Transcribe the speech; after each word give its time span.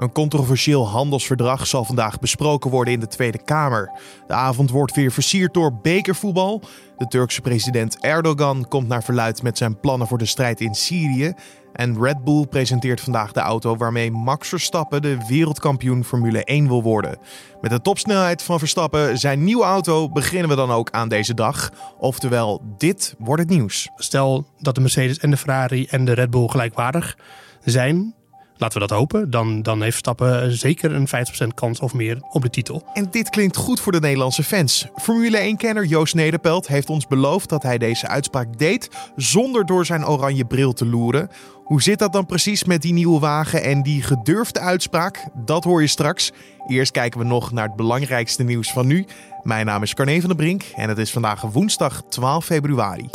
Een 0.00 0.12
controversieel 0.12 0.88
handelsverdrag 0.88 1.66
zal 1.66 1.84
vandaag 1.84 2.18
besproken 2.18 2.70
worden 2.70 2.94
in 2.94 3.00
de 3.00 3.06
Tweede 3.06 3.42
Kamer. 3.42 3.90
De 4.26 4.32
avond 4.32 4.70
wordt 4.70 4.94
weer 4.94 5.12
versierd 5.12 5.54
door 5.54 5.74
bekervoetbal. 5.82 6.62
De 6.96 7.06
Turkse 7.06 7.40
president 7.40 7.98
Erdogan 7.98 8.68
komt 8.68 8.88
naar 8.88 9.02
verluid 9.02 9.42
met 9.42 9.58
zijn 9.58 9.80
plannen 9.80 10.06
voor 10.06 10.18
de 10.18 10.26
strijd 10.26 10.60
in 10.60 10.74
Syrië. 10.74 11.32
En 11.72 12.02
Red 12.02 12.24
Bull 12.24 12.46
presenteert 12.46 13.00
vandaag 13.00 13.32
de 13.32 13.40
auto 13.40 13.76
waarmee 13.76 14.10
Max 14.10 14.48
Verstappen 14.48 15.02
de 15.02 15.18
wereldkampioen 15.28 16.04
Formule 16.04 16.44
1 16.44 16.68
wil 16.68 16.82
worden. 16.82 17.18
Met 17.60 17.70
de 17.70 17.80
topsnelheid 17.80 18.42
van 18.42 18.58
Verstappen, 18.58 19.18
zijn 19.18 19.44
nieuwe 19.44 19.64
auto, 19.64 20.08
beginnen 20.08 20.48
we 20.48 20.56
dan 20.56 20.70
ook 20.70 20.90
aan 20.90 21.08
deze 21.08 21.34
dag. 21.34 21.70
Oftewel, 21.98 22.62
dit 22.78 23.14
wordt 23.18 23.42
het 23.42 23.50
nieuws. 23.50 23.90
Stel 23.96 24.46
dat 24.58 24.74
de 24.74 24.80
Mercedes 24.80 25.18
en 25.18 25.30
de 25.30 25.36
Ferrari 25.36 25.86
en 25.86 26.04
de 26.04 26.12
Red 26.12 26.30
Bull 26.30 26.48
gelijkwaardig 26.48 27.18
zijn, 27.64 28.14
laten 28.60 28.80
we 28.80 28.86
dat 28.86 28.98
hopen, 28.98 29.30
dan, 29.30 29.62
dan 29.62 29.82
heeft 29.82 29.96
Stappen 29.96 30.52
zeker 30.56 30.94
een 30.94 31.08
50% 31.08 31.54
kans 31.54 31.80
of 31.80 31.94
meer 31.94 32.18
op 32.30 32.42
de 32.42 32.50
titel. 32.50 32.82
En 32.92 33.06
dit 33.10 33.30
klinkt 33.30 33.56
goed 33.56 33.80
voor 33.80 33.92
de 33.92 34.00
Nederlandse 34.00 34.42
fans. 34.42 34.86
Formule 34.96 35.52
1-kenner 35.54 35.84
Joost 35.84 36.14
Nederpelt 36.14 36.66
heeft 36.66 36.90
ons 36.90 37.06
beloofd 37.06 37.48
dat 37.48 37.62
hij 37.62 37.78
deze 37.78 38.08
uitspraak 38.08 38.58
deed 38.58 38.88
zonder 39.16 39.66
door 39.66 39.86
zijn 39.86 40.06
oranje 40.06 40.44
bril 40.44 40.72
te 40.72 40.86
loeren. 40.86 41.30
Hoe 41.64 41.82
zit 41.82 41.98
dat 41.98 42.12
dan 42.12 42.26
precies 42.26 42.64
met 42.64 42.82
die 42.82 42.92
nieuwe 42.92 43.20
wagen 43.20 43.62
en 43.62 43.82
die 43.82 44.02
gedurfde 44.02 44.60
uitspraak? 44.60 45.26
Dat 45.34 45.64
hoor 45.64 45.80
je 45.80 45.86
straks. 45.86 46.32
Eerst 46.66 46.92
kijken 46.92 47.20
we 47.20 47.26
nog 47.26 47.52
naar 47.52 47.66
het 47.66 47.76
belangrijkste 47.76 48.42
nieuws 48.42 48.72
van 48.72 48.86
nu. 48.86 49.06
Mijn 49.42 49.66
naam 49.66 49.82
is 49.82 49.94
Carne 49.94 50.20
van 50.20 50.28
der 50.28 50.38
Brink 50.38 50.62
en 50.76 50.88
het 50.88 50.98
is 50.98 51.10
vandaag 51.10 51.40
woensdag 51.40 52.02
12 52.08 52.44
februari. 52.44 53.08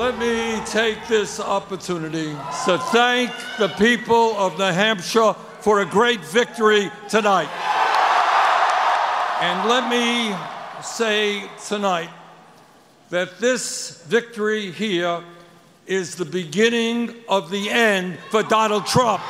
Let 0.00 0.16
me 0.16 0.58
take 0.64 1.08
this 1.08 1.38
opportunity 1.38 2.30
to 2.64 2.78
thank 2.90 3.30
the 3.58 3.68
people 3.68 4.34
of 4.38 4.56
New 4.58 4.64
Hampshire 4.64 5.34
for 5.60 5.82
a 5.82 5.84
great 5.84 6.24
victory 6.24 6.90
tonight. 7.10 7.50
And 9.42 9.68
let 9.68 9.90
me 9.90 10.34
say 10.82 11.44
tonight 11.66 12.08
that 13.10 13.40
this 13.40 14.02
victory 14.04 14.70
here 14.70 15.22
is 15.86 16.16
the 16.16 16.24
beginning 16.24 17.14
of 17.28 17.50
the 17.50 17.68
end 17.68 18.18
for 18.30 18.42
Donald 18.42 18.86
Trump. 18.86 19.20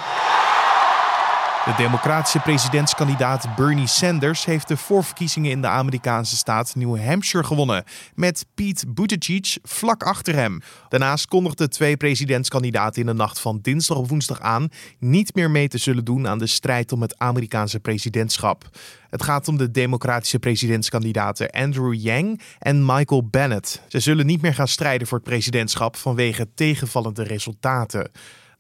De 1.65 1.75
democratische 1.77 2.39
presidentskandidaat 2.39 3.57
Bernie 3.57 3.87
Sanders 3.87 4.45
heeft 4.45 4.69
de 4.69 4.77
voorverkiezingen 4.77 5.51
in 5.51 5.61
de 5.61 5.67
Amerikaanse 5.67 6.37
staat 6.37 6.75
New 6.75 6.99
Hampshire 7.05 7.47
gewonnen, 7.47 7.85
met 8.15 8.47
Pete 8.55 8.87
Buttigieg 8.89 9.59
vlak 9.63 10.03
achter 10.03 10.35
hem. 10.35 10.61
Daarnaast 10.89 11.27
kondigden 11.27 11.71
twee 11.71 11.97
presidentskandidaten 11.97 13.01
in 13.01 13.07
de 13.07 13.13
nacht 13.13 13.41
van 13.41 13.59
dinsdag 13.63 13.97
op 13.97 14.09
woensdag 14.09 14.41
aan 14.41 14.69
niet 14.99 15.35
meer 15.35 15.51
mee 15.51 15.69
te 15.69 15.79
zullen 15.79 16.05
doen 16.05 16.29
aan 16.29 16.39
de 16.39 16.47
strijd 16.47 16.93
om 16.93 17.03
het 17.03 17.19
Amerikaanse 17.19 17.81
presidentschap. 17.81 18.69
Het 19.11 19.23
gaat 19.23 19.49
om 19.49 19.57
de 19.57 19.71
democratische 19.71 20.39
presidentskandidaten 20.39 21.51
Andrew 21.51 21.95
Yang 21.95 22.41
en 22.59 22.85
Michael 22.87 23.29
Bennett. 23.31 23.83
Ze 23.89 24.01
zullen 24.01 24.27
niet 24.27 24.43
meer 24.43 24.55
gaan 24.55 24.69
strijden 24.69 25.07
voor 25.07 25.19
het 25.19 25.29
presidentschap 25.29 25.97
vanwege 25.97 26.49
tegenvallende 26.55 27.23
resultaten. 27.23 28.11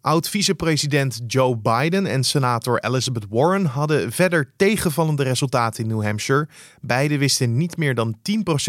Oud-vicepresident 0.02 1.20
Joe 1.26 1.56
Biden 1.56 2.06
en 2.06 2.24
senator 2.24 2.78
Elizabeth 2.78 3.26
Warren 3.30 3.64
hadden 3.64 4.12
verder 4.12 4.52
tegenvallende 4.56 5.22
resultaten 5.22 5.82
in 5.84 5.90
New 5.90 6.04
Hampshire. 6.04 6.48
Beiden 6.80 7.18
wisten 7.18 7.56
niet 7.56 7.76
meer 7.76 7.94
dan 7.94 8.16
10% 8.16 8.22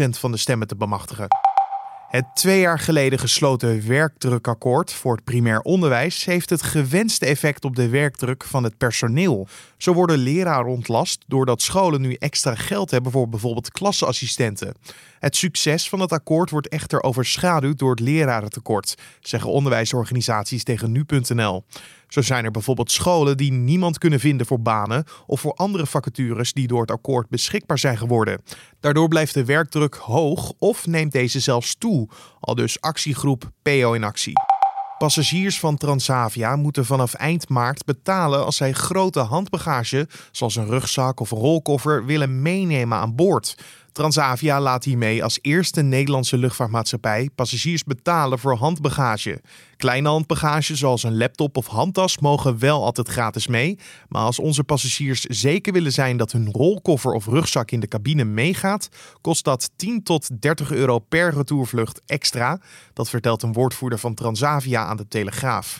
van 0.08 0.32
de 0.32 0.36
stemmen 0.36 0.66
te 0.66 0.76
bemachtigen. 0.76 1.26
Het 2.12 2.24
twee 2.34 2.60
jaar 2.60 2.78
geleden 2.78 3.18
gesloten 3.18 3.86
werkdrukakkoord 3.88 4.92
voor 4.92 5.14
het 5.14 5.24
primair 5.24 5.60
onderwijs 5.60 6.24
heeft 6.24 6.50
het 6.50 6.62
gewenste 6.62 7.26
effect 7.26 7.64
op 7.64 7.76
de 7.76 7.88
werkdruk 7.88 8.44
van 8.44 8.64
het 8.64 8.76
personeel. 8.76 9.48
Zo 9.82 9.92
worden 9.92 10.18
leraren 10.18 10.72
ontlast 10.72 11.24
doordat 11.26 11.62
scholen 11.62 12.00
nu 12.00 12.14
extra 12.14 12.54
geld 12.54 12.90
hebben 12.90 13.12
voor 13.12 13.28
bijvoorbeeld 13.28 13.70
klasseassistenten. 13.70 14.74
Het 15.18 15.36
succes 15.36 15.88
van 15.88 16.00
het 16.00 16.12
akkoord 16.12 16.50
wordt 16.50 16.68
echter 16.68 17.02
overschaduwd 17.02 17.78
door 17.78 17.90
het 17.90 18.00
lerarentekort, 18.00 18.94
zeggen 19.20 19.50
onderwijsorganisaties 19.50 20.64
tegen 20.64 20.92
nu.nl. 20.92 21.64
Zo 22.08 22.22
zijn 22.22 22.44
er 22.44 22.50
bijvoorbeeld 22.50 22.90
scholen 22.90 23.36
die 23.36 23.52
niemand 23.52 23.98
kunnen 23.98 24.20
vinden 24.20 24.46
voor 24.46 24.60
banen 24.60 25.04
of 25.26 25.40
voor 25.40 25.54
andere 25.54 25.86
vacatures 25.86 26.52
die 26.52 26.66
door 26.66 26.80
het 26.80 26.90
akkoord 26.90 27.28
beschikbaar 27.28 27.78
zijn 27.78 27.98
geworden. 27.98 28.42
Daardoor 28.80 29.08
blijft 29.08 29.34
de 29.34 29.44
werkdruk 29.44 29.94
hoog 29.94 30.52
of 30.58 30.86
neemt 30.86 31.12
deze 31.12 31.40
zelfs 31.40 31.74
toe, 31.78 32.08
al 32.40 32.54
dus 32.54 32.80
actiegroep 32.80 33.50
PO 33.62 33.92
in 33.92 34.04
actie. 34.04 34.51
Passagiers 35.02 35.58
van 35.58 35.76
Transavia 35.76 36.56
moeten 36.56 36.84
vanaf 36.84 37.14
eind 37.14 37.48
maart 37.48 37.84
betalen 37.84 38.44
als 38.44 38.56
zij 38.56 38.72
grote 38.72 39.20
handbagage, 39.20 40.08
zoals 40.30 40.56
een 40.56 40.66
rugzak 40.66 41.20
of 41.20 41.30
een 41.30 41.38
rolkoffer, 41.38 42.04
willen 42.04 42.42
meenemen 42.42 42.98
aan 42.98 43.14
boord. 43.14 43.56
Transavia 43.92 44.60
laat 44.60 44.84
hiermee 44.84 45.24
als 45.24 45.38
eerste 45.42 45.82
Nederlandse 45.82 46.38
luchtvaartmaatschappij 46.38 47.30
passagiers 47.34 47.84
betalen 47.84 48.38
voor 48.38 48.54
handbagage. 48.54 49.40
Kleine 49.76 50.08
handbagage 50.08 50.76
zoals 50.76 51.02
een 51.02 51.16
laptop 51.16 51.56
of 51.56 51.66
handtas 51.66 52.18
mogen 52.18 52.58
wel 52.58 52.84
altijd 52.84 53.08
gratis 53.08 53.46
mee. 53.46 53.78
Maar 54.08 54.22
als 54.22 54.38
onze 54.38 54.64
passagiers 54.64 55.20
zeker 55.20 55.72
willen 55.72 55.92
zijn 55.92 56.16
dat 56.16 56.32
hun 56.32 56.50
rolkoffer 56.52 57.12
of 57.12 57.26
rugzak 57.26 57.70
in 57.70 57.80
de 57.80 57.88
cabine 57.88 58.24
meegaat, 58.24 58.88
kost 59.20 59.44
dat 59.44 59.70
10 59.76 60.02
tot 60.02 60.42
30 60.42 60.72
euro 60.72 60.98
per 60.98 61.34
retourvlucht 61.34 62.00
extra. 62.06 62.60
Dat 62.92 63.08
vertelt 63.08 63.42
een 63.42 63.52
woordvoerder 63.52 63.98
van 63.98 64.14
Transavia 64.14 64.84
aan 64.84 64.96
de 64.96 65.08
Telegraaf. 65.08 65.78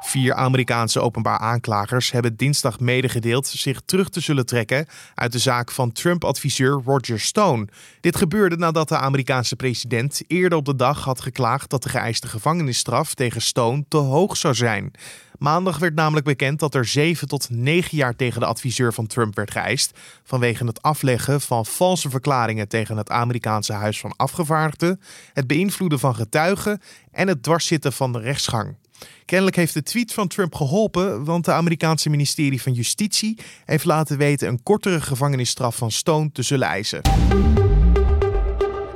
Vier 0.00 0.34
Amerikaanse 0.34 1.00
openbaar 1.00 1.38
aanklagers 1.38 2.10
hebben 2.10 2.36
dinsdag 2.36 2.80
medegedeeld 2.80 3.46
zich 3.46 3.80
terug 3.84 4.08
te 4.08 4.20
zullen 4.20 4.46
trekken 4.46 4.86
uit 5.14 5.32
de 5.32 5.38
zaak 5.38 5.70
van 5.70 5.92
Trump-adviseur 5.92 6.82
Roger 6.84 7.20
Stone. 7.20 7.68
Dit 8.00 8.16
gebeurde 8.16 8.56
nadat 8.56 8.88
de 8.88 8.96
Amerikaanse 8.96 9.56
president 9.56 10.22
eerder 10.26 10.58
op 10.58 10.64
de 10.64 10.76
dag 10.76 11.04
had 11.04 11.20
geklaagd 11.20 11.70
dat 11.70 11.82
de 11.82 11.88
geëiste 11.88 12.28
gevangenisstraf 12.28 13.14
tegen 13.14 13.42
Stone 13.42 13.84
te 13.88 13.96
hoog 13.96 14.36
zou 14.36 14.54
zijn. 14.54 14.90
Maandag 15.38 15.78
werd 15.78 15.94
namelijk 15.94 16.26
bekend 16.26 16.58
dat 16.58 16.74
er 16.74 16.84
7 16.84 17.28
tot 17.28 17.50
9 17.50 17.96
jaar 17.96 18.16
tegen 18.16 18.40
de 18.40 18.46
adviseur 18.46 18.92
van 18.92 19.06
Trump 19.06 19.34
werd 19.36 19.50
geëist 19.50 19.98
vanwege 20.24 20.64
het 20.64 20.82
afleggen 20.82 21.40
van 21.40 21.66
valse 21.66 22.10
verklaringen 22.10 22.68
tegen 22.68 22.96
het 22.96 23.10
Amerikaanse 23.10 23.72
Huis 23.72 24.00
van 24.00 24.16
Afgevaardigden, 24.16 25.00
het 25.32 25.46
beïnvloeden 25.46 25.98
van 25.98 26.14
getuigen 26.14 26.80
en 27.12 27.28
het 27.28 27.42
dwarszitten 27.42 27.92
van 27.92 28.12
de 28.12 28.18
rechtsgang. 28.18 28.76
Kennelijk 29.24 29.56
heeft 29.56 29.74
de 29.74 29.82
tweet 29.82 30.12
van 30.12 30.28
Trump 30.28 30.54
geholpen, 30.54 31.24
want 31.24 31.44
de 31.44 31.52
Amerikaanse 31.52 32.10
ministerie 32.10 32.62
van 32.62 32.72
Justitie 32.72 33.38
heeft 33.64 33.84
laten 33.84 34.18
weten 34.18 34.48
een 34.48 34.62
kortere 34.62 35.00
gevangenisstraf 35.00 35.76
van 35.76 35.90
Stone 35.90 36.32
te 36.32 36.42
zullen 36.42 36.68
eisen. 36.68 37.00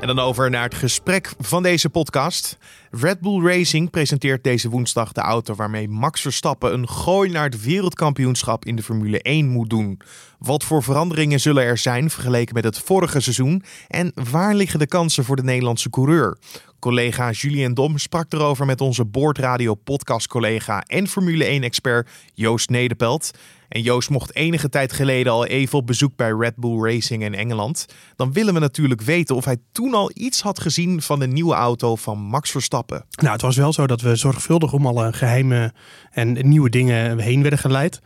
En 0.04 0.14
dan 0.14 0.24
over 0.24 0.50
naar 0.50 0.62
het 0.62 0.74
gesprek 0.74 1.32
van 1.38 1.62
deze 1.62 1.90
podcast. 1.90 2.58
Red 2.90 3.20
Bull 3.20 3.46
Racing 3.46 3.90
presenteert 3.90 4.44
deze 4.44 4.68
woensdag 4.68 5.12
de 5.12 5.20
auto 5.20 5.54
waarmee 5.54 5.88
Max 5.88 6.20
Verstappen 6.20 6.72
een 6.72 6.88
gooi 6.88 7.30
naar 7.30 7.44
het 7.44 7.62
wereldkampioenschap 7.62 8.64
in 8.64 8.76
de 8.76 8.82
Formule 8.82 9.22
1 9.22 9.48
moet 9.48 9.70
doen. 9.70 10.00
Wat 10.38 10.64
voor 10.64 10.82
veranderingen 10.82 11.40
zullen 11.40 11.64
er 11.64 11.78
zijn 11.78 12.10
vergeleken 12.10 12.54
met 12.54 12.64
het 12.64 12.78
vorige 12.78 13.20
seizoen 13.20 13.62
en 13.88 14.12
waar 14.30 14.54
liggen 14.54 14.78
de 14.78 14.86
kansen 14.86 15.24
voor 15.24 15.36
de 15.36 15.42
Nederlandse 15.42 15.90
coureur? 15.90 16.38
Collega 16.84 17.30
Julien 17.30 17.74
Dom 17.74 17.98
sprak 17.98 18.32
erover 18.32 18.66
met 18.66 18.80
onze 18.80 19.04
Boordradio 19.04 19.74
podcast 19.74 20.26
collega 20.26 20.82
en 20.82 21.08
Formule 21.08 21.60
1-expert 21.60 22.08
Joost 22.34 22.70
Nederpelt. 22.70 23.30
En 23.68 23.82
Joost 23.82 24.10
mocht 24.10 24.34
enige 24.34 24.68
tijd 24.68 24.92
geleden 24.92 25.32
al 25.32 25.46
even 25.46 25.78
op 25.78 25.86
bezoek 25.86 26.16
bij 26.16 26.30
Red 26.30 26.56
Bull 26.56 26.82
Racing 26.82 27.22
in 27.22 27.34
Engeland. 27.34 27.86
Dan 28.16 28.32
willen 28.32 28.54
we 28.54 28.60
natuurlijk 28.60 29.00
weten 29.00 29.36
of 29.36 29.44
hij 29.44 29.56
toen 29.72 29.94
al 29.94 30.10
iets 30.14 30.40
had 30.40 30.60
gezien 30.60 31.02
van 31.02 31.18
de 31.18 31.26
nieuwe 31.26 31.54
auto 31.54 31.96
van 31.96 32.18
Max 32.18 32.50
Verstappen. 32.50 33.04
Nou, 33.10 33.32
het 33.32 33.42
was 33.42 33.56
wel 33.56 33.72
zo 33.72 33.86
dat 33.86 34.00
we 34.00 34.16
zorgvuldig 34.16 34.72
om 34.72 34.86
alle 34.86 35.12
geheime 35.12 35.72
en 36.10 36.48
nieuwe 36.48 36.70
dingen 36.70 37.18
heen 37.18 37.40
werden 37.40 37.58
geleid. 37.58 38.00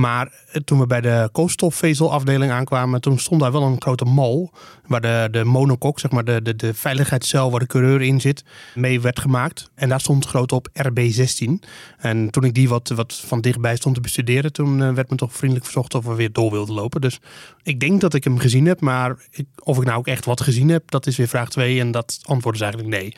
Maar 0.00 0.32
toen 0.64 0.78
we 0.78 0.86
bij 0.86 1.00
de 1.00 1.28
koolstofvezelafdeling 1.32 2.52
aankwamen, 2.52 3.00
toen 3.00 3.18
stond 3.18 3.40
daar 3.40 3.52
wel 3.52 3.62
een 3.62 3.80
grote 3.82 4.04
mal. 4.04 4.52
Waar 4.86 5.00
de, 5.00 5.28
de 5.30 5.44
monokok, 5.44 6.00
zeg 6.00 6.10
maar 6.10 6.24
de, 6.24 6.42
de, 6.42 6.56
de 6.56 6.74
veiligheidscel 6.74 7.50
waar 7.50 7.60
de 7.60 7.66
coureur 7.66 8.02
in 8.02 8.20
zit, 8.20 8.44
mee 8.74 9.00
werd 9.00 9.20
gemaakt. 9.20 9.70
En 9.74 9.88
daar 9.88 10.00
stond 10.00 10.26
groot 10.26 10.52
op 10.52 10.68
RB16. 10.88 11.50
En 11.98 12.30
toen 12.30 12.44
ik 12.44 12.54
die 12.54 12.68
wat, 12.68 12.88
wat 12.88 13.14
van 13.26 13.40
dichtbij 13.40 13.76
stond 13.76 13.94
te 13.94 14.00
bestuderen, 14.00 14.52
toen 14.52 14.82
eh, 14.82 14.92
werd 14.92 15.10
me 15.10 15.16
toch 15.16 15.32
vriendelijk 15.32 15.64
verzocht 15.64 15.94
of 15.94 16.04
we 16.04 16.14
weer 16.14 16.32
door 16.32 16.50
wilden 16.50 16.74
lopen. 16.74 17.00
Dus 17.00 17.20
ik 17.62 17.80
denk 17.80 18.00
dat 18.00 18.14
ik 18.14 18.24
hem 18.24 18.38
gezien 18.38 18.66
heb, 18.66 18.80
maar 18.80 19.16
of 19.62 19.78
ik 19.78 19.84
nou 19.84 19.98
ook 19.98 20.06
echt 20.06 20.24
wat 20.24 20.40
gezien 20.40 20.68
heb, 20.68 20.90
dat 20.90 21.06
is 21.06 21.16
weer 21.16 21.28
vraag 21.28 21.48
2. 21.48 21.80
En 21.80 21.90
dat 21.90 22.20
antwoord 22.22 22.54
is 22.54 22.60
eigenlijk 22.60 22.92
nee. 22.92 23.14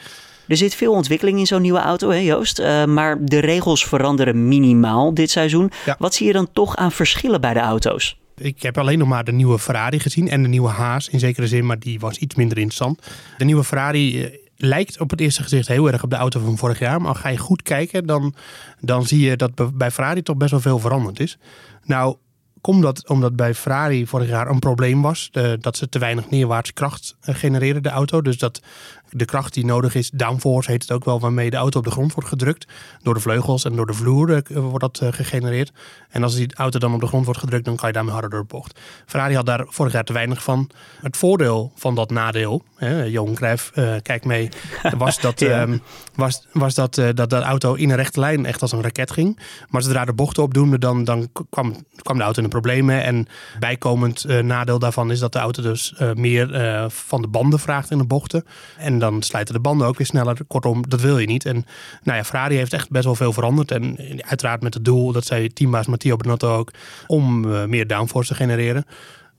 Er 0.50 0.56
zit 0.56 0.74
veel 0.74 0.92
ontwikkeling 0.92 1.38
in 1.38 1.46
zo'n 1.46 1.62
nieuwe 1.62 1.78
auto, 1.78 2.10
hè 2.10 2.16
Joost? 2.16 2.60
Uh, 2.60 2.84
maar 2.84 3.24
de 3.24 3.38
regels 3.38 3.84
veranderen 3.86 4.48
minimaal 4.48 5.14
dit 5.14 5.30
seizoen. 5.30 5.70
Wat 5.98 6.14
zie 6.14 6.26
je 6.26 6.32
dan 6.32 6.52
toch 6.52 6.76
aan 6.76 6.92
verschillen 6.92 7.40
bij 7.40 7.52
de 7.52 7.60
auto's? 7.60 8.18
Ik 8.36 8.62
heb 8.62 8.78
alleen 8.78 8.98
nog 8.98 9.08
maar 9.08 9.24
de 9.24 9.32
nieuwe 9.32 9.58
Ferrari 9.58 10.00
gezien 10.00 10.28
en 10.28 10.42
de 10.42 10.48
nieuwe 10.48 10.68
Haas 10.68 11.08
in 11.08 11.18
zekere 11.18 11.46
zin, 11.46 11.66
maar 11.66 11.78
die 11.78 12.00
was 12.00 12.16
iets 12.16 12.34
minder 12.34 12.58
interessant. 12.58 13.06
De 13.38 13.44
nieuwe 13.44 13.64
Ferrari 13.64 14.24
eh, 14.24 14.38
lijkt 14.56 15.00
op 15.00 15.10
het 15.10 15.20
eerste 15.20 15.42
gezicht 15.42 15.68
heel 15.68 15.90
erg 15.90 16.02
op 16.02 16.10
de 16.10 16.16
auto 16.16 16.40
van 16.40 16.58
vorig 16.58 16.78
jaar. 16.78 17.00
Maar 17.00 17.14
ga 17.14 17.28
je 17.28 17.38
goed 17.38 17.62
kijken, 17.62 18.06
dan, 18.06 18.34
dan 18.80 19.06
zie 19.06 19.20
je 19.20 19.36
dat 19.36 19.76
bij 19.76 19.90
Ferrari 19.90 20.22
toch 20.22 20.36
best 20.36 20.50
wel 20.50 20.60
veel 20.60 20.78
veranderd 20.78 21.20
is. 21.20 21.38
Nou, 21.84 22.16
komt 22.60 22.82
dat 22.82 23.08
omdat 23.08 23.36
bij 23.36 23.54
Ferrari 23.54 24.06
vorig 24.06 24.28
jaar 24.28 24.48
een 24.48 24.58
probleem 24.58 25.02
was. 25.02 25.28
De, 25.32 25.58
dat 25.60 25.76
ze 25.76 25.88
te 25.88 25.98
weinig 25.98 26.30
neerwaarts 26.30 26.72
kracht 26.72 27.16
eh, 27.20 27.34
genereren, 27.34 27.82
de 27.82 27.88
auto. 27.88 28.22
Dus 28.22 28.38
dat 28.38 28.60
de 29.10 29.24
kracht 29.24 29.54
die 29.54 29.64
nodig 29.64 29.94
is, 29.94 30.10
downforce 30.10 30.70
heet 30.70 30.82
het 30.82 30.92
ook 30.92 31.04
wel, 31.04 31.20
waarmee 31.20 31.50
de 31.50 31.56
auto 31.56 31.78
op 31.78 31.84
de 31.84 31.90
grond 31.90 32.14
wordt 32.14 32.28
gedrukt. 32.28 32.66
Door 33.02 33.14
de 33.14 33.20
vleugels 33.20 33.64
en 33.64 33.76
door 33.76 33.86
de 33.86 33.94
vloer 33.94 34.32
eh, 34.32 34.56
wordt 34.56 34.80
dat 34.80 35.14
gegenereerd. 35.14 35.72
En 36.08 36.22
als 36.22 36.34
die 36.34 36.54
auto 36.54 36.78
dan 36.78 36.94
op 36.94 37.00
de 37.00 37.06
grond 37.06 37.24
wordt 37.24 37.40
gedrukt, 37.40 37.64
dan 37.64 37.76
kan 37.76 37.88
je 37.88 37.94
daarmee 37.94 38.12
harder 38.12 38.30
door 38.30 38.40
de 38.40 38.46
bocht. 38.46 38.80
Ferrari 39.06 39.34
had 39.34 39.46
daar 39.46 39.64
vorig 39.68 39.92
jaar 39.92 40.04
te 40.04 40.12
weinig 40.12 40.42
van. 40.42 40.70
Het 41.00 41.16
voordeel 41.16 41.72
van 41.74 41.94
dat 41.94 42.10
nadeel, 42.10 42.62
hè, 42.76 43.02
Johan 43.02 43.34
Cruijff, 43.34 43.70
uh, 43.74 43.94
kijk 44.02 44.24
mee, 44.24 44.48
was 44.98 45.20
dat, 45.20 45.40
ja. 45.40 45.62
um, 45.62 45.82
was, 46.14 46.46
was 46.52 46.74
dat, 46.74 46.96
uh, 46.96 47.08
dat 47.14 47.30
de 47.30 47.36
auto 47.36 47.74
in 47.74 47.90
een 47.90 47.96
rechte 47.96 48.20
lijn 48.20 48.46
echt 48.46 48.62
als 48.62 48.72
een 48.72 48.82
raket 48.82 49.10
ging. 49.10 49.38
Maar 49.68 49.82
zodra 49.82 50.04
de 50.04 50.12
bochten 50.12 50.42
opdoemde, 50.42 50.78
dan, 50.78 51.04
dan 51.04 51.28
kwam, 51.50 51.84
kwam 52.02 52.16
de 52.16 52.22
auto 52.22 52.42
in 52.42 52.48
de 52.48 52.49
problemen. 52.50 53.02
En 53.02 53.26
bijkomend 53.58 54.24
nadeel 54.42 54.78
daarvan 54.78 55.10
is 55.10 55.18
dat 55.18 55.32
de 55.32 55.38
auto 55.38 55.62
dus 55.62 55.94
meer 56.14 56.48
van 56.90 57.22
de 57.22 57.28
banden 57.28 57.58
vraagt 57.58 57.90
in 57.90 57.98
de 57.98 58.04
bochten. 58.04 58.44
En 58.78 58.98
dan 58.98 59.22
slijten 59.22 59.54
de 59.54 59.60
banden 59.60 59.86
ook 59.86 59.98
weer 59.98 60.06
sneller. 60.06 60.36
Kortom, 60.46 60.88
dat 60.88 61.00
wil 61.00 61.18
je 61.18 61.26
niet. 61.26 61.46
En 61.46 61.64
nou 62.02 62.18
ja, 62.18 62.24
Ferrari 62.24 62.56
heeft 62.56 62.72
echt 62.72 62.90
best 62.90 63.04
wel 63.04 63.14
veel 63.14 63.32
veranderd. 63.32 63.70
En 63.70 63.96
uiteraard 64.26 64.62
met 64.62 64.74
het 64.74 64.84
doel, 64.84 65.12
dat 65.12 65.24
zei 65.24 65.52
teambaas 65.52 65.86
Matteo 65.86 66.16
Benotto 66.16 66.56
ook, 66.56 66.70
om 67.06 67.40
meer 67.68 67.86
downforce 67.86 68.28
te 68.28 68.34
genereren. 68.34 68.84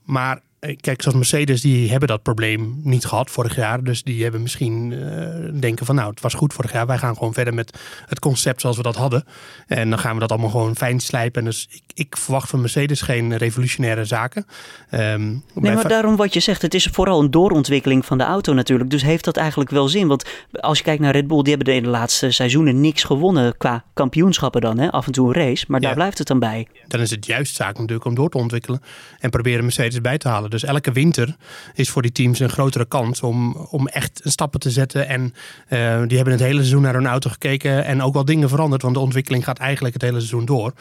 Maar 0.06 0.36
eh, 0.36 0.42
kijk, 0.82 1.02
zoals 1.02 1.18
Mercedes, 1.18 1.62
die 1.62 1.90
hebben 1.90 2.08
dat 2.08 2.24
probleem 2.24 2.80
niet 2.84 3.06
gehad 3.06 3.32
vorig 3.32 3.56
jaar. 3.56 3.84
Dus 3.84 4.04
die 4.04 4.24
hebben 4.24 4.42
misschien 4.42 4.92
uh, 4.92 5.60
denken 5.60 5.86
van 5.86 5.96
nou, 5.96 6.10
het 6.10 6.22
was 6.22 6.34
goed 6.34 6.54
vorig 6.54 6.72
jaar. 6.72 6.88
Wij 6.88 6.98
gaan 6.98 7.18
gewoon 7.18 7.34
verder 7.34 7.54
met 7.54 7.80
het 8.06 8.20
concept 8.20 8.62
zoals 8.62 8.78
we 8.78 8.84
dat 8.84 8.96
hadden. 8.96 9.24
En 9.68 9.90
dan 9.90 10.00
gaan 10.00 10.14
we 10.14 10.20
dat 10.20 10.32
allemaal 10.32 10.50
gewoon 10.50 10.76
fijn 10.76 11.00
slijpen. 11.00 11.44
Dus 11.44 11.68
ik, 11.70 11.82
ik 11.94 12.18
verwacht 12.18 12.50
van 12.50 12.60
Mercedes 12.60 13.02
geen 13.02 13.38
revolutionaire 13.38 14.06
zaken. 14.06 14.46
Um, 14.92 15.44
nee, 15.54 15.74
maar 15.74 15.88
daarom 15.88 16.16
wat 16.16 16.34
je 16.34 16.40
zegt, 16.40 16.62
het 16.62 16.74
is 16.74 16.86
vooral 16.86 17.20
een 17.20 17.32
doorontwikkeling 17.32 18.06
van 18.06 18.18
de 18.18 18.24
auto 18.24 18.54
natuurlijk. 18.54 18.90
Dus 18.90 19.02
heeft 19.02 19.26
dat 19.26 19.38
eigenlijk 19.38 19.70
wel 19.70 19.88
zin? 19.88 20.08
Want 20.08 20.30
als 20.52 20.78
je 20.78 20.84
kijkt 20.84 21.02
naar 21.02 21.14
Red 21.14 21.28
Bull, 21.28 21.42
die 21.42 21.56
hebben 21.56 21.76
in 21.76 21.84
de 21.84 21.90
laatste 21.90 22.32
seizoenen 22.32 22.82
niks 22.82 23.04
gewonnen 23.04 23.58
qua 23.58 23.84
kampioenschappen 23.94 24.62
dan. 24.62 24.78
Hè? 24.78 24.92
Af 24.92 25.06
en 25.06 25.12
toe 25.12 25.28
een 25.28 25.44
race, 25.44 25.66
maar 25.68 25.82
ja. 25.82 25.86
daar 25.86 25.96
blijft 25.96 26.18
het 26.18 26.28
dan 26.28 26.40
bij. 26.40 26.68
Dan 26.88 27.00
is 27.00 27.10
het 27.10 27.26
juist 27.26 27.56
zaak 27.56 27.78
natuurlijk 27.78 28.06
om 28.06 28.16
door 28.16 28.30
te 28.30 28.38
ontwikkelen 28.38 28.82
en 29.20 29.30
proberen 29.30 29.64
Mercedes 29.64 30.02
bij 30.02 30.18
te 30.18 30.28
halen. 30.28 30.51
Dus 30.52 30.64
elke 30.64 30.92
winter 30.92 31.36
is 31.74 31.90
voor 31.90 32.02
die 32.02 32.12
teams 32.12 32.40
een 32.40 32.50
grotere 32.50 32.86
kans 32.86 33.22
om, 33.22 33.56
om 33.56 33.88
echt 33.88 34.22
stappen 34.24 34.60
te 34.60 34.70
zetten. 34.70 35.08
En 35.08 35.22
uh, 35.22 36.02
die 36.08 36.16
hebben 36.16 36.34
het 36.34 36.44
hele 36.44 36.60
seizoen 36.60 36.82
naar 36.82 36.94
hun 36.94 37.08
auto 37.08 37.30
gekeken 37.30 37.86
en 37.86 38.02
ook 38.02 38.14
wel 38.14 38.26
dingen 38.26 38.50
veranderd. 38.50 38.82
Want 38.82 38.94
de 38.94 39.00
ontwikkeling 39.02 39.44
gaat 39.44 39.58
eigenlijk 39.58 39.94
het 39.94 40.04
hele 40.04 40.18
seizoen 40.18 40.46
door. 40.46 40.74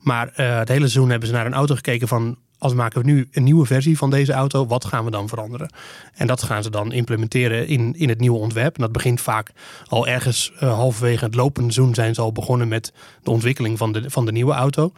Maar 0.00 0.26
uh, 0.36 0.58
het 0.58 0.68
hele 0.68 0.88
seizoen 0.88 1.10
hebben 1.10 1.28
ze 1.28 1.34
naar 1.34 1.46
een 1.46 1.54
auto 1.54 1.74
gekeken 1.74 2.08
van 2.08 2.36
als 2.58 2.74
maken 2.74 3.00
we 3.00 3.06
nu 3.06 3.28
een 3.32 3.44
nieuwe 3.44 3.66
versie 3.66 3.98
van 3.98 4.10
deze 4.10 4.32
auto, 4.32 4.66
wat 4.66 4.84
gaan 4.84 5.04
we 5.04 5.10
dan 5.10 5.28
veranderen? 5.28 5.70
En 6.14 6.26
dat 6.26 6.42
gaan 6.42 6.62
ze 6.62 6.70
dan 6.70 6.92
implementeren 6.92 7.68
in, 7.68 7.94
in 7.96 8.08
het 8.08 8.20
nieuwe 8.20 8.38
ontwerp. 8.38 8.76
En 8.76 8.82
dat 8.82 8.92
begint 8.92 9.20
vaak 9.20 9.50
al 9.86 10.06
ergens 10.06 10.52
uh, 10.54 10.74
halverwege 10.74 11.24
het 11.24 11.34
lopende 11.34 11.72
seizoen 11.72 11.94
zijn 11.94 12.14
ze 12.14 12.20
al 12.20 12.32
begonnen 12.32 12.68
met 12.68 12.92
de 13.22 13.30
ontwikkeling 13.30 13.78
van 13.78 13.92
de, 13.92 14.10
van 14.10 14.24
de 14.24 14.32
nieuwe 14.32 14.52
auto. 14.52 14.92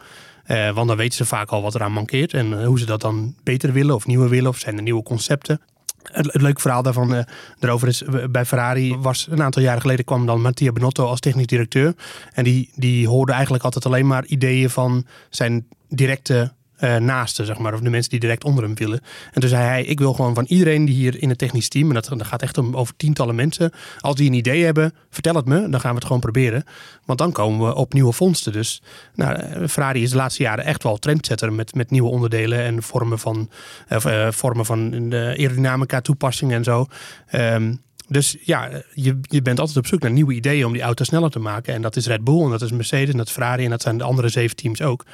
Uh, 0.47 0.71
want 0.71 0.87
dan 0.87 0.97
weten 0.97 1.17
ze 1.17 1.25
vaak 1.25 1.49
al 1.49 1.61
wat 1.61 1.75
eraan 1.75 1.91
mankeert 1.91 2.33
en 2.33 2.51
uh, 2.51 2.65
hoe 2.65 2.79
ze 2.79 2.85
dat 2.85 3.01
dan 3.01 3.35
beter 3.43 3.73
willen 3.73 3.95
of 3.95 4.05
nieuwer 4.05 4.29
willen 4.29 4.49
of 4.49 4.57
zijn 4.57 4.77
er 4.77 4.83
nieuwe 4.83 5.03
concepten. 5.03 5.61
Het, 6.03 6.41
leuke 6.41 6.61
verhaal 6.61 6.83
daarvan 6.83 7.25
erover 7.59 7.87
is, 7.87 8.03
bij 8.31 8.45
Ferrari 8.45 8.97
was 8.97 9.27
een 9.29 9.43
aantal 9.43 9.61
jaren 9.61 9.81
geleden 9.81 10.05
kwam 10.05 10.25
dan 10.25 10.41
Mattia 10.41 10.71
Benotto 10.71 11.05
als 11.05 11.19
technisch 11.19 11.45
directeur. 11.45 11.95
En 12.33 12.43
die, 12.43 12.69
die 12.75 13.07
hoorde 13.07 13.31
eigenlijk 13.31 13.63
altijd 13.63 13.85
alleen 13.85 14.07
maar 14.07 14.25
ideeën 14.25 14.69
van 14.69 15.05
zijn 15.29 15.67
directe 15.87 16.53
uh, 16.83 16.95
naasten, 16.95 17.45
zeg 17.45 17.57
maar. 17.57 17.73
Of 17.73 17.79
de 17.79 17.89
mensen 17.89 18.09
die 18.09 18.19
direct 18.19 18.43
onder 18.43 18.63
hem 18.63 18.75
willen. 18.75 19.01
En 19.33 19.41
toen 19.41 19.49
zei 19.49 19.63
hij, 19.63 19.83
ik 19.83 19.99
wil 19.99 20.13
gewoon 20.13 20.35
van 20.35 20.45
iedereen 20.47 20.85
die 20.85 20.95
hier 20.95 21.21
in 21.21 21.29
het 21.29 21.37
technisch 21.37 21.69
team... 21.69 21.87
en 21.87 21.93
dat, 21.93 22.05
dat 22.05 22.27
gaat 22.27 22.41
echt 22.41 22.57
om 22.57 22.75
over 22.75 22.95
tientallen 22.95 23.35
mensen... 23.35 23.71
als 23.99 24.15
die 24.15 24.27
een 24.27 24.33
idee 24.33 24.63
hebben, 24.63 24.93
vertel 25.09 25.35
het 25.35 25.45
me. 25.45 25.69
Dan 25.69 25.79
gaan 25.79 25.89
we 25.89 25.95
het 25.95 26.05
gewoon 26.05 26.21
proberen. 26.21 26.63
Want 27.05 27.19
dan 27.19 27.31
komen 27.31 27.67
we 27.67 27.75
op 27.75 27.93
nieuwe 27.93 28.11
vondsten. 28.11 28.51
Dus 28.51 28.81
nou, 29.15 29.67
Ferrari 29.67 30.03
is 30.03 30.09
de 30.09 30.15
laatste 30.15 30.43
jaren 30.43 30.65
echt 30.65 30.83
wel 30.83 30.97
trendsetter... 30.97 31.53
met, 31.53 31.75
met 31.75 31.91
nieuwe 31.91 32.09
onderdelen 32.09 32.59
en 32.59 32.83
vormen 32.83 33.19
van, 33.19 33.49
uh, 33.89 34.31
vormen 34.31 34.65
van 34.65 35.13
aerodynamica 35.13 36.01
toepassingen 36.01 36.57
en 36.57 36.63
zo... 36.63 36.85
Um, 37.31 37.81
dus 38.09 38.37
ja, 38.41 38.69
je, 38.93 39.19
je 39.21 39.41
bent 39.41 39.59
altijd 39.59 39.77
op 39.77 39.87
zoek 39.87 40.01
naar 40.01 40.11
nieuwe 40.11 40.33
ideeën 40.33 40.65
om 40.65 40.73
die 40.73 40.81
auto 40.81 41.03
sneller 41.03 41.29
te 41.29 41.39
maken. 41.39 41.73
En 41.73 41.81
dat 41.81 41.95
is 41.95 42.07
Red 42.07 42.23
Bull 42.23 42.43
en 42.43 42.49
dat 42.49 42.61
is 42.61 42.71
Mercedes 42.71 43.09
en 43.09 43.17
dat 43.17 43.27
is 43.27 43.33
Ferrari 43.33 43.63
en 43.63 43.69
dat 43.69 43.81
zijn 43.81 43.97
de 43.97 44.03
andere 44.03 44.29
zeven 44.29 44.55
teams 44.55 44.81
ook. 44.81 45.05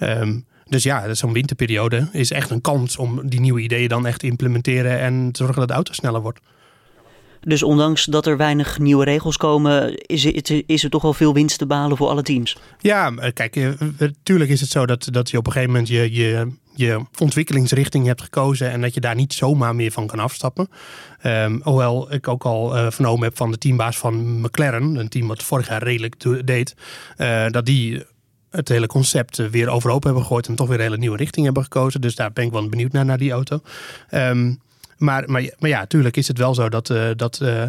Um, 0.00 0.46
dus 0.70 0.82
ja, 0.82 1.14
zo'n 1.14 1.32
winterperiode 1.32 2.08
is 2.12 2.30
echt 2.30 2.50
een 2.50 2.60
kans 2.60 2.96
om 2.96 3.28
die 3.28 3.40
nieuwe 3.40 3.60
ideeën 3.60 3.88
dan 3.88 4.06
echt 4.06 4.18
te 4.18 4.26
implementeren 4.26 5.00
en 5.00 5.32
te 5.32 5.42
zorgen 5.42 5.58
dat 5.58 5.68
de 5.68 5.74
auto 5.74 5.92
sneller 5.92 6.20
wordt. 6.20 6.40
Dus 7.40 7.62
ondanks 7.62 8.04
dat 8.04 8.26
er 8.26 8.36
weinig 8.36 8.78
nieuwe 8.78 9.04
regels 9.04 9.36
komen, 9.36 10.06
is 10.06 10.24
het, 10.24 10.62
is 10.66 10.84
er 10.84 10.90
toch 10.90 11.02
wel 11.02 11.12
veel 11.12 11.34
winst 11.34 11.58
te 11.58 11.66
behalen 11.66 11.96
voor 11.96 12.08
alle 12.08 12.22
teams? 12.22 12.56
Ja, 12.78 13.10
kijk, 13.34 13.76
natuurlijk 13.98 14.50
is 14.50 14.60
het 14.60 14.70
zo 14.70 14.86
dat, 14.86 15.08
dat 15.10 15.30
je 15.30 15.36
op 15.36 15.46
een 15.46 15.52
gegeven 15.52 15.72
moment 15.72 15.90
je, 15.90 16.12
je, 16.12 16.52
je 16.74 17.04
ontwikkelingsrichting 17.18 18.06
hebt 18.06 18.22
gekozen 18.22 18.70
en 18.70 18.80
dat 18.80 18.94
je 18.94 19.00
daar 19.00 19.14
niet 19.14 19.32
zomaar 19.32 19.74
meer 19.74 19.90
van 19.90 20.06
kan 20.06 20.18
afstappen. 20.18 20.68
Um, 21.26 21.60
hoewel 21.62 22.12
ik 22.12 22.28
ook 22.28 22.44
al 22.44 22.76
uh, 22.76 22.90
vernomen 22.90 23.24
heb 23.24 23.36
van 23.36 23.50
de 23.50 23.58
teambaas 23.58 23.98
van 23.98 24.40
McLaren, 24.40 24.94
een 24.94 25.08
team 25.08 25.26
wat 25.26 25.42
vorig 25.42 25.68
jaar 25.68 25.82
redelijk 25.82 26.46
deed, 26.46 26.74
uh, 27.18 27.46
dat 27.48 27.66
die 27.66 28.04
het 28.50 28.68
hele 28.68 28.86
concept 28.86 29.36
weer 29.50 29.68
overhoop 29.68 30.02
hebben 30.04 30.22
gegooid 30.22 30.48
en 30.48 30.54
toch 30.54 30.68
weer 30.68 30.76
een 30.76 30.84
hele 30.84 30.98
nieuwe 30.98 31.16
richting 31.16 31.44
hebben 31.44 31.62
gekozen. 31.62 32.00
Dus 32.00 32.14
daar 32.14 32.32
ben 32.32 32.44
ik 32.44 32.52
wel 32.52 32.68
benieuwd 32.68 32.92
naar, 32.92 33.04
naar 33.04 33.18
die 33.18 33.32
auto. 33.32 33.60
Um, 34.10 34.60
maar, 35.00 35.30
maar, 35.30 35.50
maar 35.58 35.70
ja, 35.70 35.78
natuurlijk 35.78 36.16
is 36.16 36.28
het 36.28 36.38
wel 36.38 36.54
zo 36.54 36.68
dat, 36.68 36.90
uh, 36.90 37.08
dat, 37.16 37.40
uh, 37.42 37.64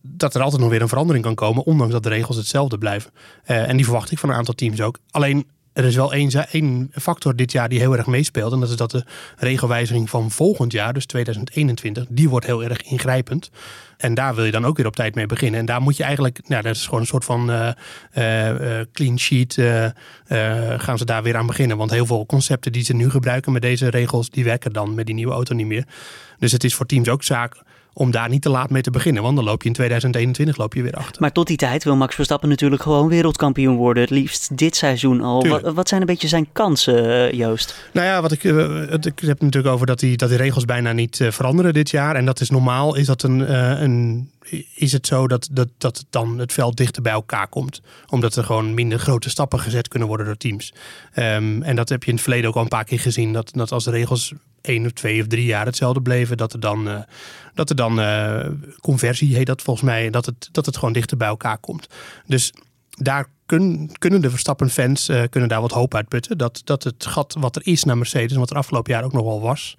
dat 0.00 0.34
er 0.34 0.42
altijd 0.42 0.60
nog 0.60 0.70
weer 0.70 0.82
een 0.82 0.88
verandering 0.88 1.24
kan 1.24 1.34
komen, 1.34 1.64
ondanks 1.64 1.92
dat 1.92 2.02
de 2.02 2.08
regels 2.08 2.36
hetzelfde 2.36 2.78
blijven. 2.78 3.10
Uh, 3.46 3.68
en 3.68 3.76
die 3.76 3.84
verwacht 3.84 4.10
ik 4.10 4.18
van 4.18 4.28
een 4.28 4.34
aantal 4.34 4.54
teams 4.54 4.80
ook. 4.80 4.98
Alleen 5.10 5.46
er 5.74 5.84
is 5.84 5.96
wel 5.96 6.12
één, 6.12 6.90
factor 6.92 7.36
dit 7.36 7.52
jaar 7.52 7.68
die 7.68 7.78
heel 7.78 7.96
erg 7.96 8.06
meespeelt. 8.06 8.52
En 8.52 8.60
dat 8.60 8.68
is 8.68 8.76
dat 8.76 8.90
de 8.90 9.04
regelwijziging 9.36 10.10
van 10.10 10.30
volgend 10.30 10.72
jaar, 10.72 10.92
dus 10.92 11.06
2021, 11.06 12.04
die 12.08 12.28
wordt 12.28 12.46
heel 12.46 12.64
erg 12.64 12.82
ingrijpend. 12.82 13.50
En 13.96 14.14
daar 14.14 14.34
wil 14.34 14.44
je 14.44 14.50
dan 14.50 14.66
ook 14.66 14.76
weer 14.76 14.86
op 14.86 14.96
tijd 14.96 15.14
mee 15.14 15.26
beginnen. 15.26 15.60
En 15.60 15.66
daar 15.66 15.80
moet 15.80 15.96
je 15.96 16.02
eigenlijk, 16.02 16.40
nou, 16.48 16.62
dat 16.62 16.76
is 16.76 16.84
gewoon 16.84 17.00
een 17.00 17.06
soort 17.06 17.24
van 17.24 17.50
uh, 17.50 17.68
uh, 18.14 18.80
clean 18.92 19.18
sheet. 19.18 19.54
Gaan 20.76 20.98
ze 20.98 21.04
daar 21.04 21.22
weer 21.22 21.36
aan 21.36 21.46
beginnen. 21.46 21.76
Want 21.76 21.90
heel 21.90 22.06
veel 22.06 22.26
concepten 22.26 22.72
die 22.72 22.84
ze 22.84 22.94
nu 22.94 23.10
gebruiken 23.10 23.52
met 23.52 23.62
deze 23.62 23.88
regels, 23.88 24.30
die 24.30 24.44
werken 24.44 24.72
dan 24.72 24.94
met 24.94 25.06
die 25.06 25.14
nieuwe 25.14 25.32
auto 25.32 25.54
niet 25.54 25.66
meer. 25.66 25.84
Dus 26.38 26.52
het 26.52 26.64
is 26.64 26.74
voor 26.74 26.86
teams 26.86 27.08
ook 27.08 27.22
zaak 27.22 27.62
om 27.94 28.10
daar 28.10 28.28
niet 28.28 28.42
te 28.42 28.48
laat 28.48 28.70
mee 28.70 28.82
te 28.82 28.90
beginnen. 28.90 29.22
Want 29.22 29.36
dan 29.36 29.44
loop 29.44 29.62
je 29.62 29.68
in 29.68 29.74
2021 29.74 30.56
loop 30.56 30.74
je 30.74 30.82
weer 30.82 30.92
achter. 30.92 31.20
Maar 31.20 31.32
tot 31.32 31.46
die 31.46 31.56
tijd 31.56 31.84
wil 31.84 31.96
Max 31.96 32.14
Verstappen 32.14 32.48
natuurlijk 32.48 32.82
gewoon 32.82 33.08
wereldkampioen 33.08 33.76
worden. 33.76 34.02
Het 34.02 34.12
liefst 34.12 34.56
dit 34.56 34.76
seizoen 34.76 35.20
al. 35.20 35.46
Wat, 35.46 35.74
wat, 35.74 35.88
zijn 35.88 36.00
een 36.00 36.06
beetje 36.06 36.28
zijn 36.28 36.48
kansen, 36.52 37.36
Joost? 37.36 37.88
Nou 37.92 38.06
ja, 38.06 38.22
wat 38.22 38.32
ik, 38.32 38.44
uh, 38.44 38.82
ik 38.92 39.02
heb 39.04 39.16
het 39.16 39.40
natuurlijk 39.40 39.74
over 39.74 39.86
dat 39.86 39.98
die, 39.98 40.16
dat 40.16 40.28
die 40.28 40.38
regels 40.38 40.64
bijna 40.64 40.92
niet 40.92 41.20
uh, 41.20 41.30
veranderen 41.30 41.72
dit 41.72 41.90
jaar. 41.90 42.16
En 42.16 42.24
dat 42.24 42.40
is 42.40 42.50
normaal. 42.50 42.94
Is 42.94 43.06
dat 43.06 43.22
een, 43.22 43.54
een 43.82 44.28
is 44.74 44.92
het 44.92 45.06
zo 45.06 45.28
dat, 45.28 45.48
dat, 45.50 45.68
dat 45.78 46.04
dan 46.10 46.38
het 46.38 46.52
veld 46.52 46.76
dichter 46.76 47.02
bij 47.02 47.12
elkaar 47.12 47.48
komt. 47.48 47.80
Omdat 48.08 48.36
er 48.36 48.44
gewoon 48.44 48.74
minder 48.74 48.98
grote 48.98 49.30
stappen 49.30 49.60
gezet 49.60 49.88
kunnen 49.88 50.08
worden 50.08 50.26
door 50.26 50.36
teams. 50.36 50.72
Um, 51.16 51.62
en 51.62 51.76
dat 51.76 51.88
heb 51.88 52.02
je 52.02 52.08
in 52.08 52.14
het 52.14 52.22
verleden 52.22 52.48
ook 52.48 52.56
al 52.56 52.62
een 52.62 52.68
paar 52.68 52.84
keer 52.84 53.00
gezien. 53.00 53.32
Dat, 53.32 53.50
dat 53.54 53.72
als 53.72 53.84
de 53.84 53.90
regels 53.90 54.32
één 54.64 54.84
of 54.84 54.92
twee 54.92 55.20
of 55.20 55.26
drie 55.26 55.44
jaar 55.44 55.66
hetzelfde 55.66 56.02
bleven, 56.02 56.36
dat 56.36 56.52
er 56.52 56.60
dan, 56.60 56.88
uh, 56.88 57.00
dat 57.54 57.70
er 57.70 57.76
dan 57.76 58.00
uh, 58.00 58.46
conversie 58.80 59.36
heet 59.36 59.46
dat 59.46 59.62
volgens 59.62 59.86
mij, 59.86 60.10
dat 60.10 60.26
het, 60.26 60.48
dat 60.52 60.66
het 60.66 60.76
gewoon 60.76 60.92
dichter 60.92 61.16
bij 61.16 61.28
elkaar 61.28 61.58
komt. 61.58 61.88
Dus 62.26 62.52
daar 62.88 63.26
kun, 63.56 63.90
kunnen 63.98 64.20
de 64.20 64.30
Verstappen-fans 64.30 65.08
uh, 65.08 65.22
kunnen 65.30 65.48
daar 65.48 65.60
wat 65.60 65.70
hoop 65.70 65.94
uit 65.94 66.08
putten. 66.08 66.38
Dat, 66.38 66.60
dat 66.64 66.82
het 66.82 67.06
gat 67.06 67.36
wat 67.38 67.56
er 67.56 67.62
is 67.64 67.84
naar 67.84 67.98
Mercedes, 67.98 68.36
wat 68.36 68.50
er 68.50 68.56
afgelopen 68.56 68.92
jaar 68.92 69.04
ook 69.04 69.12
nog 69.12 69.24
wel 69.24 69.40
was, 69.40 69.76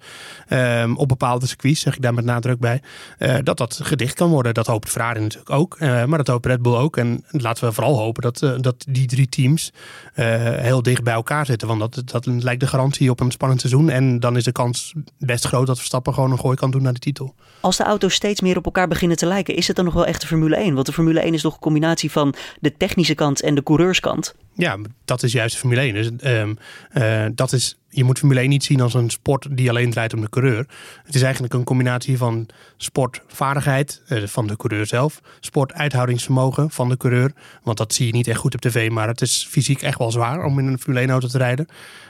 um, 0.48 0.96
op 0.96 1.08
bepaalde 1.08 1.46
circuits, 1.46 1.80
zeg 1.80 1.94
ik 1.94 2.02
daar 2.02 2.14
met 2.14 2.24
nadruk 2.24 2.58
bij, 2.58 2.82
uh, 3.18 3.36
dat 3.42 3.56
dat 3.56 3.80
gedicht 3.82 4.14
kan 4.14 4.30
worden. 4.30 4.54
Dat 4.54 4.66
hoopt 4.66 4.88
Ferrari 4.88 5.20
natuurlijk 5.20 5.50
ook, 5.50 5.76
uh, 5.80 6.04
maar 6.04 6.18
dat 6.18 6.26
hoopt 6.26 6.46
Red 6.46 6.62
Bull 6.62 6.74
ook. 6.76 6.96
En 6.96 7.24
laten 7.30 7.64
we 7.64 7.72
vooral 7.72 7.98
hopen 7.98 8.22
dat, 8.22 8.62
dat 8.62 8.84
die 8.88 9.06
drie 9.06 9.28
teams 9.28 9.72
heel 10.14 10.82
dicht 10.82 11.02
bij 11.02 11.14
elkaar 11.14 11.46
zitten. 11.46 11.68
Want 11.68 11.80
dat, 11.80 12.02
dat 12.04 12.26
lijkt 12.26 12.60
de 12.60 12.66
garantie 12.66 13.10
op 13.10 13.20
een 13.20 13.30
spannend 13.30 13.60
seizoen. 13.60 13.90
En 13.90 14.20
dan 14.20 14.36
is 14.36 14.44
de 14.44 14.52
kans 14.52 14.94
best 15.18 15.46
groot 15.46 15.66
dat 15.66 15.76
Verstappen 15.76 16.14
gewoon 16.14 16.30
een 16.30 16.38
gooi 16.38 16.56
kan 16.56 16.70
doen 16.70 16.82
naar 16.82 16.92
de 16.92 16.98
titel. 16.98 17.34
Als 17.60 17.76
de 17.76 17.84
auto's 17.84 18.14
steeds 18.14 18.40
meer 18.40 18.56
op 18.56 18.64
elkaar 18.64 18.88
beginnen 18.88 19.16
te 19.16 19.26
lijken, 19.26 19.56
is 19.56 19.66
het 19.66 19.76
dan 19.76 19.84
nog 19.84 19.94
wel 19.94 20.06
echt 20.06 20.20
de 20.20 20.26
Formule 20.26 20.56
1? 20.56 20.74
Want 20.74 20.86
de 20.86 20.92
Formule 20.92 21.20
1 21.20 21.34
is 21.34 21.42
toch 21.42 21.54
een 21.54 21.60
combinatie 21.60 22.10
van 22.10 22.34
de 22.60 22.76
technische 22.76 23.14
kant 23.14 23.42
en 23.42 23.54
de 23.54 23.62
coureurskant. 23.66 24.34
ja, 24.54 24.78
dat 25.04 25.22
is 25.22 25.32
juist 25.32 25.56
Formule 25.56 25.80
1. 25.80 25.94
Dus, 25.94 26.10
ehm, 26.18 26.54
eh, 26.90 27.26
dat 27.34 27.52
is, 27.52 27.78
je 27.88 28.04
moet 28.04 28.18
Formule 28.18 28.40
1 28.40 28.48
niet 28.48 28.64
zien 28.64 28.80
als 28.80 28.94
een 28.94 29.10
sport 29.10 29.46
die 29.50 29.68
alleen 29.68 29.90
draait 29.90 30.14
om 30.14 30.20
de 30.20 30.28
coureur. 30.28 30.66
Het 31.04 31.14
is 31.14 31.22
eigenlijk 31.22 31.54
een 31.54 31.64
combinatie 31.64 32.16
van 32.16 32.46
sportvaardigheid 32.76 34.02
uh, 34.08 34.26
van 34.26 34.46
de 34.46 34.56
coureur 34.56 34.86
zelf, 34.86 35.20
sportuithoudingsvermogen 35.40 36.70
van 36.70 36.88
de 36.88 36.96
coureur. 36.96 37.32
Want 37.62 37.76
dat 37.76 37.94
zie 37.94 38.06
je 38.06 38.12
niet 38.12 38.28
echt 38.28 38.38
goed 38.38 38.54
op 38.54 38.60
tv, 38.60 38.90
maar 38.90 39.08
het 39.08 39.20
is 39.20 39.46
fysiek 39.50 39.82
echt 39.82 39.98
wel 39.98 40.10
zwaar 40.10 40.44
om 40.44 40.58
in 40.58 40.66
een 40.66 40.78
Formule 40.78 41.00
1 41.00 41.10
auto 41.10 41.28
te 41.28 41.38
rijden. 41.38 41.66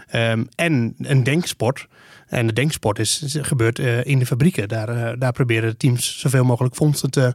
Ehm, 0.06 0.44
en 0.54 0.94
een 0.98 1.24
denksport. 1.24 1.86
En 2.26 2.46
de 2.46 2.52
denksport 2.52 2.98
is, 2.98 3.36
gebeurt 3.40 3.78
uh, 3.78 4.04
in 4.04 4.18
de 4.18 4.26
fabrieken. 4.26 4.68
Daar, 4.68 5.18
daar 5.18 5.32
proberen 5.32 5.70
de 5.70 5.76
teams 5.76 6.18
zoveel 6.18 6.44
mogelijk 6.44 6.74
fondsen 6.74 7.10
te 7.10 7.34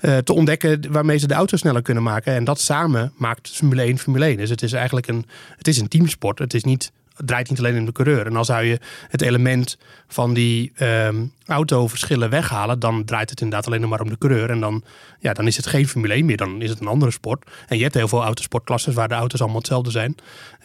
uh, 0.00 0.16
te 0.16 0.32
ontdekken 0.32 0.92
waarmee 0.92 1.18
ze 1.18 1.26
de 1.26 1.34
auto 1.34 1.56
sneller 1.56 1.82
kunnen 1.82 2.02
maken. 2.02 2.34
En 2.34 2.44
dat 2.44 2.60
samen 2.60 3.12
maakt 3.16 3.50
Formule 3.50 3.82
1 3.82 3.98
Formule 3.98 4.24
1. 4.24 4.36
Dus 4.36 4.50
het 4.50 4.62
is 4.62 4.72
eigenlijk 4.72 5.06
een, 5.06 5.26
het 5.56 5.68
is 5.68 5.78
een 5.78 5.88
teamsport. 5.88 6.38
Het 6.38 6.54
is 6.54 6.64
niet 6.64 6.92
het 7.16 7.26
draait 7.26 7.50
niet 7.50 7.58
alleen 7.58 7.78
om 7.78 7.84
de 7.84 7.92
coureur. 7.92 8.26
En 8.26 8.32
dan 8.32 8.44
zou 8.44 8.64
je 8.64 8.78
het 9.08 9.22
element 9.22 9.78
van 10.08 10.34
die 10.34 10.72
um, 10.78 11.32
autoverschillen 11.46 12.30
weghalen, 12.30 12.78
dan 12.78 13.04
draait 13.04 13.30
het 13.30 13.40
inderdaad 13.40 13.66
alleen 13.66 13.80
nog 13.80 13.90
maar 13.90 14.00
om 14.00 14.08
de 14.08 14.18
coureur. 14.18 14.50
En 14.50 14.60
dan, 14.60 14.82
ja, 15.18 15.32
dan 15.32 15.46
is 15.46 15.56
het 15.56 15.66
geen 15.66 15.88
Formule 15.88 16.14
1 16.14 16.24
meer, 16.24 16.36
dan 16.36 16.62
is 16.62 16.70
het 16.70 16.80
een 16.80 16.86
andere 16.86 17.10
sport. 17.10 17.50
En 17.68 17.76
je 17.76 17.82
hebt 17.82 17.94
heel 17.94 18.08
veel 18.08 18.22
autosportklasses 18.22 18.94
waar 18.94 19.08
de 19.08 19.14
auto's 19.14 19.40
allemaal 19.40 19.58
hetzelfde 19.58 19.90
zijn. 19.90 20.14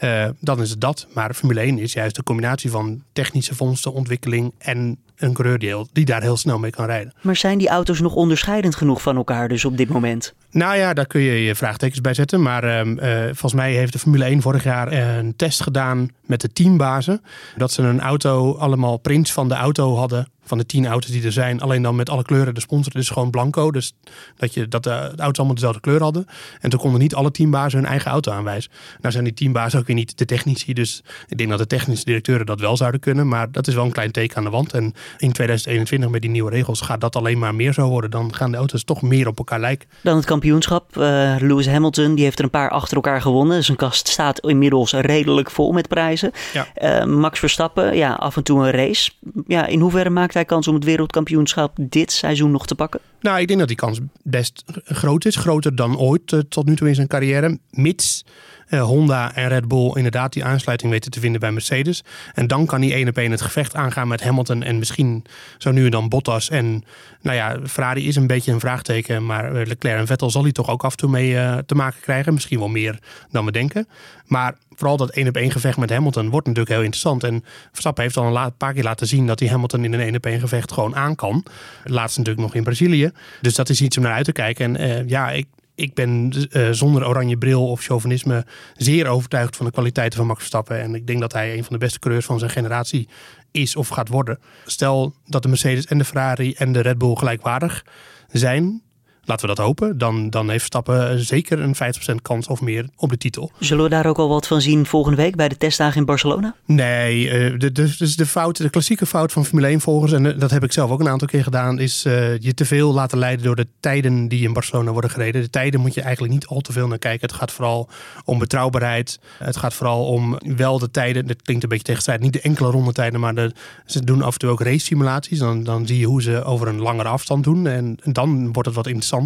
Uh, 0.03 0.25
dan 0.39 0.61
is 0.61 0.69
het 0.69 0.81
dat. 0.81 1.07
Maar 1.13 1.33
Formule 1.33 1.59
1 1.59 1.79
is 1.79 1.93
juist 1.93 2.15
de 2.15 2.23
combinatie 2.23 2.71
van 2.71 3.03
technische 3.13 3.55
vondsten, 3.55 3.93
ontwikkeling 3.93 4.53
en 4.57 4.97
een 5.15 5.33
coureur 5.33 5.59
die, 5.59 5.75
die 5.93 6.05
daar 6.05 6.21
heel 6.21 6.37
snel 6.37 6.59
mee 6.59 6.71
kan 6.71 6.85
rijden. 6.85 7.13
Maar 7.21 7.35
zijn 7.35 7.57
die 7.57 7.69
auto's 7.69 7.99
nog 7.99 8.15
onderscheidend 8.15 8.75
genoeg 8.75 9.01
van 9.01 9.15
elkaar 9.15 9.47
dus 9.47 9.65
op 9.65 9.77
dit 9.77 9.89
moment? 9.89 10.33
Nou 10.51 10.77
ja, 10.77 10.93
daar 10.93 11.07
kun 11.07 11.21
je 11.21 11.43
je 11.43 11.55
vraagtekens 11.55 12.01
bij 12.01 12.13
zetten. 12.13 12.41
Maar 12.41 12.87
uh, 12.87 13.23
volgens 13.23 13.53
mij 13.53 13.73
heeft 13.73 13.93
de 13.93 13.99
Formule 13.99 14.23
1 14.23 14.41
vorig 14.41 14.63
jaar 14.63 14.91
een 14.91 15.35
test 15.35 15.61
gedaan 15.61 16.09
met 16.25 16.41
de 16.41 16.51
teambazen. 16.51 17.21
Dat 17.57 17.71
ze 17.71 17.81
een 17.81 18.01
auto, 18.01 18.55
allemaal 18.55 18.97
prints 18.97 19.33
van 19.33 19.47
de 19.47 19.55
auto 19.55 19.95
hadden 19.95 20.27
van 20.49 20.57
de 20.57 20.65
tien 20.65 20.87
auto's 20.87 21.11
die 21.11 21.23
er 21.23 21.31
zijn. 21.31 21.61
Alleen 21.61 21.81
dan 21.81 21.95
met 21.95 22.09
alle 22.09 22.23
kleuren. 22.23 22.53
De 22.53 22.61
sponsor 22.61 22.95
is 22.95 23.09
gewoon 23.09 23.29
blanco. 23.29 23.71
Dus 23.71 23.93
dat, 24.37 24.53
je, 24.53 24.67
dat 24.67 24.83
de 24.83 24.89
auto's 24.91 25.37
allemaal 25.37 25.55
dezelfde 25.55 25.79
kleur 25.79 26.01
hadden. 26.01 26.25
En 26.59 26.69
toen 26.69 26.79
konden 26.79 26.99
niet 26.99 27.15
alle 27.15 27.31
teambazen 27.31 27.79
hun 27.79 27.87
eigen 27.87 28.11
auto 28.11 28.31
aanwijzen. 28.31 28.71
Nou 29.01 29.11
zijn 29.11 29.23
die 29.23 29.33
teambazen 29.33 29.79
ook 29.79 29.87
weer 29.87 29.95
niet 29.95 30.17
de 30.17 30.25
technici. 30.25 30.73
Dus 30.73 31.03
ik 31.27 31.37
denk 31.37 31.49
dat 31.49 31.59
de 31.59 31.67
technische 31.67 32.05
directeuren 32.05 32.45
dat 32.45 32.59
wel 32.59 32.77
zouden 32.77 32.99
kunnen. 32.99 33.27
Maar 33.27 33.51
dat 33.51 33.67
is 33.67 33.73
wel 33.73 33.85
een 33.85 33.91
klein 33.91 34.11
teken 34.11 34.37
aan 34.37 34.43
de 34.43 34.49
wand. 34.49 34.73
En 34.73 34.93
in 35.17 35.31
2021 35.31 36.09
met 36.09 36.21
die 36.21 36.31
nieuwe 36.31 36.51
regels 36.51 36.81
gaat 36.81 37.01
dat 37.01 37.15
alleen 37.15 37.39
maar 37.39 37.55
meer 37.55 37.73
zo 37.73 37.87
worden. 37.87 38.11
Dan 38.11 38.33
gaan 38.33 38.51
de 38.51 38.57
auto's 38.57 38.83
toch 38.83 39.01
meer 39.01 39.27
op 39.27 39.37
elkaar 39.37 39.59
lijken. 39.59 39.89
Dan 40.01 40.15
het 40.15 40.25
kampioenschap. 40.25 40.97
Uh, 40.97 41.35
Lewis 41.39 41.67
Hamilton 41.67 42.15
die 42.15 42.23
heeft 42.23 42.37
er 42.37 42.43
een 42.43 42.49
paar 42.49 42.69
achter 42.69 42.95
elkaar 42.95 43.21
gewonnen. 43.21 43.63
Zijn 43.63 43.77
kast 43.77 44.07
staat 44.07 44.39
inmiddels 44.39 44.93
redelijk 44.93 45.51
vol 45.51 45.71
met 45.71 45.87
prijzen. 45.87 46.31
Ja. 46.53 46.67
Uh, 47.01 47.05
Max 47.05 47.39
Verstappen, 47.39 47.95
ja, 47.95 48.13
af 48.13 48.35
en 48.35 48.43
toe 48.43 48.65
een 48.65 48.71
race. 48.71 49.11
Ja, 49.47 49.65
in 49.65 49.79
hoeverre 49.79 50.09
maakt 50.09 50.33
hij 50.33 50.38
kans 50.45 50.67
om 50.67 50.73
het 50.73 50.83
wereldkampioenschap 50.83 51.77
dit 51.79 52.11
seizoen 52.11 52.51
nog 52.51 52.67
te 52.67 52.75
pakken? 52.75 52.99
Nou, 53.21 53.39
ik 53.39 53.47
denk 53.47 53.59
dat 53.59 53.67
die 53.67 53.77
kans 53.77 53.99
best 54.23 54.63
groot 54.83 55.25
is. 55.25 55.35
Groter 55.35 55.75
dan 55.75 55.97
ooit 55.97 56.31
uh, 56.31 56.39
tot 56.49 56.65
nu 56.65 56.75
toe 56.75 56.87
in 56.87 56.95
zijn 56.95 57.07
carrière. 57.07 57.59
Mits 57.71 58.25
uh, 58.69 58.81
Honda 58.81 59.35
en 59.35 59.47
Red 59.47 59.67
Bull 59.67 59.91
inderdaad 59.93 60.33
die 60.33 60.43
aansluiting 60.43 60.91
weten 60.91 61.11
te 61.11 61.19
vinden 61.19 61.39
bij 61.39 61.51
Mercedes. 61.51 62.03
En 62.33 62.47
dan 62.47 62.65
kan 62.65 62.81
hij 62.81 62.93
één 62.93 63.07
op 63.07 63.17
één 63.17 63.31
het 63.31 63.41
gevecht 63.41 63.75
aangaan 63.75 64.07
met 64.07 64.23
Hamilton 64.23 64.63
en 64.63 64.79
misschien 64.79 65.23
zo 65.57 65.71
nu 65.71 65.85
en 65.85 65.91
dan 65.91 66.09
Bottas. 66.09 66.49
En 66.49 66.83
nou 67.21 67.35
ja, 67.35 67.59
Ferrari 67.67 68.07
is 68.07 68.15
een 68.15 68.27
beetje 68.27 68.51
een 68.51 68.59
vraagteken, 68.59 69.25
maar 69.25 69.51
Leclerc 69.53 69.99
en 69.99 70.07
Vettel 70.07 70.29
zal 70.29 70.43
hij 70.43 70.51
toch 70.51 70.69
ook 70.69 70.83
af 70.83 70.91
en 70.91 70.97
toe 70.97 71.09
mee 71.09 71.31
uh, 71.31 71.57
te 71.57 71.75
maken 71.75 72.01
krijgen. 72.01 72.33
Misschien 72.33 72.59
wel 72.59 72.67
meer 72.67 72.99
dan 73.31 73.45
we 73.45 73.51
denken. 73.51 73.87
Maar 74.25 74.55
vooral 74.75 74.97
dat 74.97 75.09
één 75.09 75.27
op 75.27 75.35
één 75.35 75.51
gevecht 75.51 75.77
met 75.77 75.89
Hamilton 75.89 76.29
wordt 76.29 76.47
natuurlijk 76.47 76.75
heel 76.75 76.83
interessant. 76.83 77.23
En 77.23 77.43
Verstappen 77.71 78.03
heeft 78.03 78.17
al 78.17 78.37
een 78.37 78.57
paar 78.57 78.73
keer 78.73 78.83
laten 78.83 79.07
zien 79.07 79.27
dat 79.27 79.39
hij 79.39 79.49
Hamilton 79.49 79.83
in 79.83 79.93
een 79.93 79.99
één 79.99 80.15
op 80.15 80.25
één 80.25 80.39
gevecht 80.39 80.71
gewoon 80.71 80.95
aan 80.95 81.15
kan. 81.15 81.45
Laatst 81.83 82.17
natuurlijk 82.17 82.45
nog 82.45 82.55
in 82.55 82.63
Brazilië. 82.63 83.11
Dus 83.41 83.55
dat 83.55 83.69
is 83.69 83.81
iets 83.81 83.97
om 83.97 84.03
naar 84.03 84.13
uit 84.13 84.25
te 84.25 84.31
kijken. 84.31 84.75
En 84.75 85.07
ja, 85.07 85.31
ik, 85.31 85.47
ik 85.79 85.93
ben 85.93 86.33
uh, 86.51 86.69
zonder 86.71 87.07
oranje 87.07 87.37
bril 87.37 87.67
of 87.67 87.81
chauvinisme 87.81 88.45
zeer 88.75 89.07
overtuigd 89.07 89.55
van 89.55 89.65
de 89.65 89.71
kwaliteiten 89.71 90.17
van 90.17 90.27
Max 90.27 90.39
Verstappen. 90.39 90.81
En 90.81 90.95
ik 90.95 91.07
denk 91.07 91.19
dat 91.19 91.33
hij 91.33 91.57
een 91.57 91.63
van 91.63 91.73
de 91.73 91.79
beste 91.79 91.99
coureurs 91.99 92.25
van 92.25 92.39
zijn 92.39 92.51
generatie 92.51 93.07
is 93.51 93.75
of 93.75 93.87
gaat 93.87 94.07
worden. 94.07 94.39
Stel 94.65 95.13
dat 95.25 95.41
de 95.41 95.47
Mercedes 95.47 95.85
en 95.85 95.97
de 95.97 96.05
Ferrari 96.05 96.53
en 96.53 96.71
de 96.71 96.81
Red 96.81 96.97
Bull 96.97 97.15
gelijkwaardig 97.15 97.85
zijn, 98.31 98.81
laten 99.29 99.49
we 99.49 99.55
dat 99.55 99.65
hopen. 99.65 99.97
Dan, 99.97 100.29
dan 100.29 100.49
heeft 100.49 100.65
Stappen 100.65 101.25
zeker 101.25 101.59
een 101.59 101.75
50% 101.75 102.15
kans 102.21 102.47
of 102.47 102.61
meer 102.61 102.89
op 102.95 103.09
de 103.09 103.17
titel. 103.17 103.51
Zullen 103.59 103.83
we 103.83 103.89
daar 103.89 104.05
ook 104.05 104.17
al 104.17 104.29
wat 104.29 104.47
van 104.47 104.61
zien 104.61 104.85
volgende 104.85 105.17
week 105.17 105.35
bij 105.35 105.49
de 105.49 105.57
testdagen 105.57 105.97
in 105.97 106.05
Barcelona? 106.05 106.55
Nee, 106.65 107.25
uh, 107.25 107.59
de, 107.59 107.71
de, 107.71 107.95
dus 107.97 108.15
de, 108.15 108.25
fout, 108.25 108.57
de 108.57 108.69
klassieke 108.69 109.05
fout 109.05 109.31
van 109.31 109.45
Formule 109.45 109.67
1 109.67 109.81
volgers, 109.81 110.11
en 110.11 110.25
eh, 110.25 110.39
dat 110.39 110.51
heb 110.51 110.63
ik 110.63 110.71
zelf 110.71 110.91
ook 110.91 110.99
een 110.99 111.09
aantal 111.09 111.27
keer 111.27 111.43
gedaan, 111.43 111.79
is 111.79 112.05
uh, 112.05 112.37
je 112.37 112.53
te 112.53 112.65
veel 112.65 112.93
laten 112.93 113.17
leiden 113.17 113.45
door 113.45 113.55
de 113.55 113.67
tijden 113.79 114.27
die 114.27 114.43
in 114.43 114.53
Barcelona 114.53 114.91
worden 114.91 115.09
gereden. 115.09 115.41
De 115.41 115.49
tijden 115.49 115.79
moet 115.79 115.93
je 115.93 116.01
eigenlijk 116.01 116.33
niet 116.33 116.47
al 116.47 116.61
te 116.61 116.71
veel 116.71 116.87
naar 116.87 116.97
kijken. 116.97 117.27
Het 117.27 117.37
gaat 117.37 117.51
vooral 117.51 117.89
om 118.25 118.39
betrouwbaarheid. 118.39 119.19
Het 119.37 119.57
gaat 119.57 119.73
vooral 119.73 120.05
om 120.05 120.37
wel 120.55 120.79
de 120.79 120.91
tijden. 120.91 121.27
Dat 121.27 121.41
klinkt 121.41 121.63
een 121.63 121.69
beetje 121.69 121.85
tegenstrijdig. 121.85 122.25
Niet 122.25 122.33
de 122.33 122.41
enkele 122.41 122.71
rondetijden, 122.71 123.19
maar 123.19 123.35
de, 123.35 123.51
ze 123.85 124.03
doen 124.03 124.21
af 124.21 124.33
en 124.33 124.39
toe 124.39 124.49
ook 124.49 124.61
race 124.61 124.85
simulaties. 124.85 125.39
Dan, 125.39 125.63
dan 125.63 125.87
zie 125.87 125.99
je 125.99 126.05
hoe 126.05 126.21
ze 126.21 126.43
over 126.43 126.67
een 126.67 126.81
langere 126.81 127.09
afstand 127.09 127.43
doen. 127.43 127.67
En, 127.67 127.97
en 128.03 128.13
dan 128.13 128.53
wordt 128.53 128.67
het 128.67 128.77
wat 128.77 128.87
interessant 128.87 129.18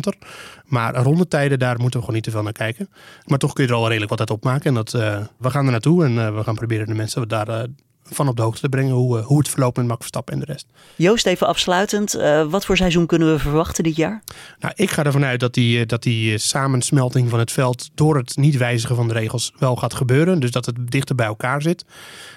maar 0.66 0.96
rondetijden, 0.96 1.60
daar 1.60 1.80
moeten 1.80 2.00
we 2.00 2.00
gewoon 2.00 2.16
niet 2.16 2.24
te 2.24 2.32
veel 2.32 2.44
naar 2.44 2.52
kijken. 2.52 2.90
Maar 3.26 3.38
toch 3.38 3.54
kun 3.54 3.64
je 3.64 3.70
er 3.70 3.76
al 3.76 3.88
redelijk 3.88 4.10
wat 4.10 4.20
uit 4.20 4.30
opmaken. 4.30 4.66
En 4.66 4.74
dat, 4.74 4.94
uh, 4.94 5.20
we 5.38 5.50
gaan 5.50 5.66
er 5.66 5.72
naartoe 5.72 6.06
en 6.06 6.12
uh, 6.12 6.36
we 6.36 6.44
gaan 6.44 6.56
proberen 6.56 6.88
de 6.88 6.94
mensen 6.94 7.28
daar 7.28 7.50
uh, 7.50 7.64
van 8.04 8.28
op 8.28 8.36
de 8.36 8.42
hoogte 8.42 8.62
te 8.62 8.70
brengen 8.70 8.94
hoe, 8.94 9.20
hoe 9.20 9.38
het 9.38 9.50
verloopt 9.50 9.78
met 9.78 9.88
Max 9.88 10.00
Verstappen 10.00 10.34
en 10.34 10.40
de 10.40 10.46
rest. 10.46 10.66
Joost, 10.96 11.26
even 11.26 11.48
afsluitend. 11.48 12.14
wat 12.50 12.66
voor 12.66 12.78
seizoen 12.78 13.06
kunnen 13.06 13.32
we 13.32 13.40
verwachten 13.40 13.84
dit 13.84 13.96
jaar? 13.96 14.24
Nou, 14.60 14.74
ik 14.76 14.92
ga 14.92 15.04
ervan 15.04 15.26
uit 15.26 15.40
dat 15.40 15.54
die, 15.54 15.86
dat 15.86 16.04
die 16.04 16.38
samensmelting 16.38 17.30
van 17.30 17.40
het 17.40 17.52
veld 17.52 17.90
door 17.96 18.18
het 18.18 18.38
niet 18.38 18.58
wijzigen 18.58 18.96
van 18.96 19.08
de 19.08 19.14
regels 19.14 19.54
wel 19.60 19.76
gaat 19.76 19.94
gebeuren. 19.94 20.40
Dus 20.40 20.52
dat 20.52 20.66
het 20.66 20.92
dichter 20.92 21.16
bij 21.16 21.26
elkaar 21.26 21.62
zit. 21.62 21.86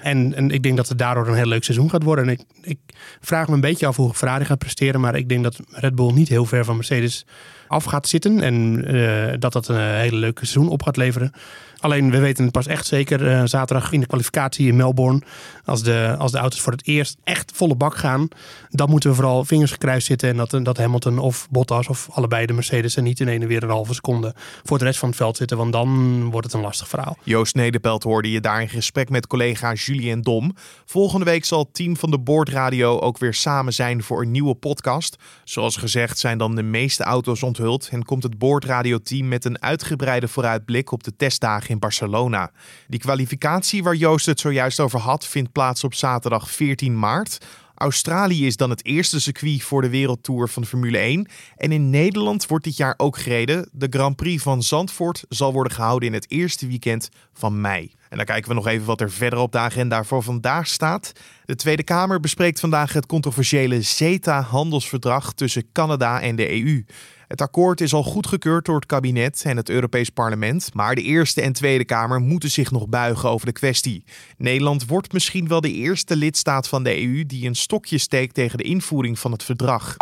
En, 0.02 0.34
en 0.34 0.50
ik 0.50 0.62
denk 0.62 0.76
dat 0.76 0.88
het 0.88 0.98
daardoor 0.98 1.28
een 1.28 1.34
heel 1.34 1.46
leuk 1.46 1.64
seizoen 1.64 1.90
gaat 1.90 2.02
worden. 2.02 2.24
En 2.24 2.30
ik, 2.30 2.40
ik 2.62 2.78
vraag 3.20 3.48
me 3.48 3.54
een 3.54 3.60
beetje 3.60 3.86
af 3.86 3.96
hoe 3.96 4.14
Ferrari 4.14 4.44
gaat 4.44 4.58
presteren. 4.58 5.00
Maar 5.00 5.16
ik 5.16 5.28
denk 5.28 5.42
dat 5.42 5.58
Red 5.70 5.94
Bull 5.94 6.12
niet 6.12 6.28
heel 6.28 6.44
ver 6.44 6.64
van 6.64 6.76
Mercedes 6.76 7.26
af 7.68 7.84
gaat 7.84 8.08
zitten. 8.08 8.40
En 8.40 8.84
uh, 8.94 9.32
dat 9.38 9.52
dat 9.52 9.68
een 9.68 9.80
hele 9.80 10.16
leuke 10.16 10.46
seizoen 10.46 10.72
op 10.72 10.82
gaat 10.82 10.96
leveren. 10.96 11.32
Alleen 11.80 12.10
we 12.10 12.18
weten 12.18 12.44
het 12.44 12.52
pas 12.52 12.66
echt 12.66 12.86
zeker 12.86 13.22
uh, 13.22 13.42
zaterdag 13.44 13.92
in 13.92 14.00
de 14.00 14.06
kwalificatie 14.06 14.68
in 14.68 14.76
Melbourne. 14.76 15.22
Als 15.64 15.82
de, 15.82 16.14
als 16.18 16.32
de 16.32 16.38
auto's 16.38 16.60
voor 16.60 16.72
het 16.72 16.86
eerst 16.86 17.16
echt 17.24 17.52
volle 17.54 17.74
bak 17.74 17.96
gaan. 17.96 18.28
Dan 18.70 18.90
moeten 18.90 19.10
we 19.10 19.16
vooral 19.16 19.44
vingers 19.44 19.70
gekruist 19.70 20.06
zitten. 20.06 20.28
En 20.28 20.36
dat, 20.36 20.64
dat 20.64 20.76
Hamilton 20.76 21.18
of 21.18 21.48
Bottas 21.50 21.88
of 21.88 22.08
allebei 22.12 22.46
de 22.46 22.52
Mercedes. 22.52 22.96
En 22.96 23.04
niet 23.04 23.20
in 23.20 23.28
ene 23.28 23.46
weer 23.46 23.62
een 23.62 23.68
halve 23.68 23.94
seconde 23.94 24.34
voor 24.64 24.78
de 24.78 24.84
rest 24.84 24.98
van 24.98 25.08
het 25.08 25.16
veld 25.16 25.36
zitten. 25.36 25.56
Want 25.56 25.72
dan 25.72 26.22
wordt 26.30 26.46
het 26.46 26.54
een 26.54 26.60
lastig 26.60 26.88
verhaal. 26.88 27.16
Joost 27.22 27.54
Nederpelt 27.54 28.02
hoorde 28.02 28.30
je 28.30 28.40
daar 28.40 28.62
in 28.62 28.68
gesprek 28.68 29.08
met 29.08 29.26
collega 29.26 29.72
Julien 29.72 30.22
Dom. 30.22 30.54
Volgende 30.84 31.24
week 31.24 31.44
zal 31.44 31.58
het 31.58 31.74
team 31.74 31.96
van 31.96 32.10
de 32.10 32.18
Boordradio 32.18 32.98
ook 32.98 33.18
weer 33.18 33.34
samen 33.34 33.72
zijn 33.72 34.02
voor 34.02 34.22
een 34.22 34.30
nieuwe 34.30 34.54
podcast. 34.54 35.16
Zoals 35.44 35.76
gezegd 35.76 36.18
zijn 36.18 36.38
dan 36.38 36.54
de 36.54 36.62
meeste 36.62 37.02
auto's 37.02 37.42
onthuld. 37.42 37.88
En 37.90 38.04
komt 38.04 38.22
het 38.22 38.38
Boordradio 38.38 38.98
team 38.98 39.28
met 39.28 39.44
een 39.44 39.62
uitgebreide 39.62 40.28
vooruitblik 40.28 40.92
op 40.92 41.04
de 41.04 41.16
testdagen 41.16 41.65
in 41.68 41.78
Barcelona. 41.78 42.50
Die 42.88 43.00
kwalificatie 43.00 43.82
waar 43.82 43.94
Joost 43.94 44.26
het 44.26 44.40
zojuist 44.40 44.80
over 44.80 45.00
had, 45.00 45.26
vindt 45.26 45.52
plaats 45.52 45.84
op 45.84 45.94
zaterdag 45.94 46.50
14 46.50 46.98
maart. 46.98 47.38
Australië 47.76 48.46
is 48.46 48.56
dan 48.56 48.70
het 48.70 48.84
eerste 48.84 49.20
circuit 49.20 49.62
voor 49.62 49.82
de 49.82 49.88
wereldtour 49.88 50.48
van 50.48 50.62
de 50.62 50.68
Formule 50.68 50.98
1. 50.98 51.28
En 51.56 51.72
in 51.72 51.90
Nederland 51.90 52.46
wordt 52.46 52.64
dit 52.64 52.76
jaar 52.76 52.94
ook 52.96 53.18
gereden. 53.18 53.68
De 53.72 53.86
Grand 53.90 54.16
Prix 54.16 54.42
van 54.42 54.62
Zandvoort 54.62 55.24
zal 55.28 55.52
worden 55.52 55.72
gehouden 55.72 56.08
in 56.08 56.14
het 56.14 56.30
eerste 56.30 56.66
weekend 56.66 57.08
van 57.32 57.60
mei. 57.60 57.92
En 58.08 58.16
dan 58.16 58.26
kijken 58.26 58.48
we 58.48 58.54
nog 58.54 58.66
even 58.66 58.86
wat 58.86 59.00
er 59.00 59.10
verder 59.10 59.38
op 59.38 59.52
de 59.52 59.58
agenda 59.58 60.04
voor 60.04 60.22
vandaag 60.22 60.66
staat. 60.66 61.12
De 61.44 61.54
Tweede 61.54 61.82
Kamer 61.82 62.20
bespreekt 62.20 62.60
vandaag 62.60 62.92
het 62.92 63.06
controversiële 63.06 63.82
CETA-handelsverdrag 63.82 65.32
tussen 65.32 65.72
Canada 65.72 66.20
en 66.20 66.36
de 66.36 66.50
EU. 66.50 66.84
Het 67.28 67.40
akkoord 67.40 67.80
is 67.80 67.94
al 67.94 68.02
goedgekeurd 68.02 68.64
door 68.64 68.74
het 68.74 68.86
kabinet 68.86 69.42
en 69.44 69.56
het 69.56 69.68
Europees 69.68 70.10
Parlement, 70.10 70.74
maar 70.74 70.94
de 70.94 71.02
Eerste 71.02 71.42
en 71.42 71.52
Tweede 71.52 71.84
Kamer 71.84 72.20
moeten 72.20 72.50
zich 72.50 72.70
nog 72.70 72.88
buigen 72.88 73.30
over 73.30 73.46
de 73.46 73.52
kwestie. 73.52 74.04
Nederland 74.38 74.86
wordt 74.86 75.12
misschien 75.12 75.48
wel 75.48 75.60
de 75.60 75.72
eerste 75.72 76.16
lidstaat 76.16 76.68
van 76.68 76.82
de 76.82 77.02
EU 77.02 77.26
die 77.26 77.46
een 77.46 77.54
stokje 77.54 77.98
steekt 77.98 78.34
tegen 78.34 78.58
de 78.58 78.64
invoering 78.64 79.18
van 79.18 79.32
het 79.32 79.42
verdrag. 79.42 79.96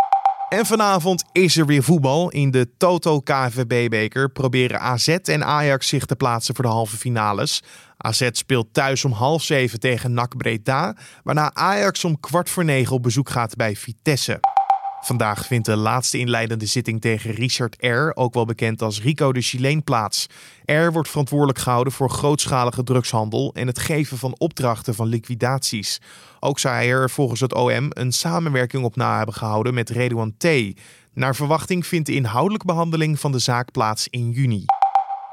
En 0.49 0.65
vanavond 0.65 1.23
is 1.31 1.57
er 1.57 1.65
weer 1.65 1.83
voetbal. 1.83 2.29
In 2.29 2.51
de 2.51 2.77
Toto 2.77 3.19
KVB-beker 3.19 4.29
proberen 4.29 4.79
AZ 4.79 5.07
en 5.07 5.45
Ajax 5.45 5.87
zich 5.87 6.05
te 6.05 6.15
plaatsen 6.15 6.55
voor 6.55 6.65
de 6.65 6.71
halve 6.71 6.97
finales. 6.97 7.63
AZ 7.97 8.29
speelt 8.31 8.73
thuis 8.73 9.05
om 9.05 9.11
half 9.11 9.43
zeven 9.43 9.79
tegen 9.79 10.13
NAC 10.13 10.37
Breda, 10.37 10.95
waarna 11.23 11.53
Ajax 11.53 12.03
om 12.03 12.19
kwart 12.19 12.49
voor 12.49 12.65
negen 12.65 12.95
op 12.95 13.03
bezoek 13.03 13.29
gaat 13.29 13.55
bij 13.55 13.75
Vitesse. 13.75 14.39
Vandaag 15.05 15.45
vindt 15.45 15.65
de 15.65 15.75
laatste 15.75 16.17
inleidende 16.17 16.65
zitting 16.65 17.01
tegen 17.01 17.31
Richard 17.31 17.75
R., 17.79 18.11
ook 18.13 18.33
wel 18.33 18.45
bekend 18.45 18.81
als 18.81 19.01
Rico 19.01 19.33
de 19.33 19.41
Chileen, 19.41 19.83
plaats. 19.83 20.27
R 20.65 20.91
wordt 20.91 21.09
verantwoordelijk 21.09 21.59
gehouden 21.59 21.93
voor 21.93 22.09
grootschalige 22.09 22.83
drugshandel 22.83 23.53
en 23.53 23.67
het 23.67 23.79
geven 23.79 24.17
van 24.17 24.35
opdrachten 24.37 24.95
van 24.95 25.07
liquidaties. 25.07 26.01
Ook 26.39 26.59
zou 26.59 26.75
hij 26.75 26.89
er 26.89 27.09
volgens 27.09 27.39
het 27.39 27.53
OM 27.53 27.87
een 27.89 28.11
samenwerking 28.11 28.83
op 28.83 28.95
na 28.95 29.17
hebben 29.17 29.35
gehouden 29.35 29.73
met 29.73 29.89
Redouan 29.89 30.33
T. 30.37 30.47
Naar 31.13 31.35
verwachting 31.35 31.85
vindt 31.85 32.07
de 32.07 32.15
inhoudelijke 32.15 32.65
behandeling 32.65 33.19
van 33.19 33.31
de 33.31 33.39
zaak 33.39 33.71
plaats 33.71 34.07
in 34.09 34.31
juni. 34.31 34.65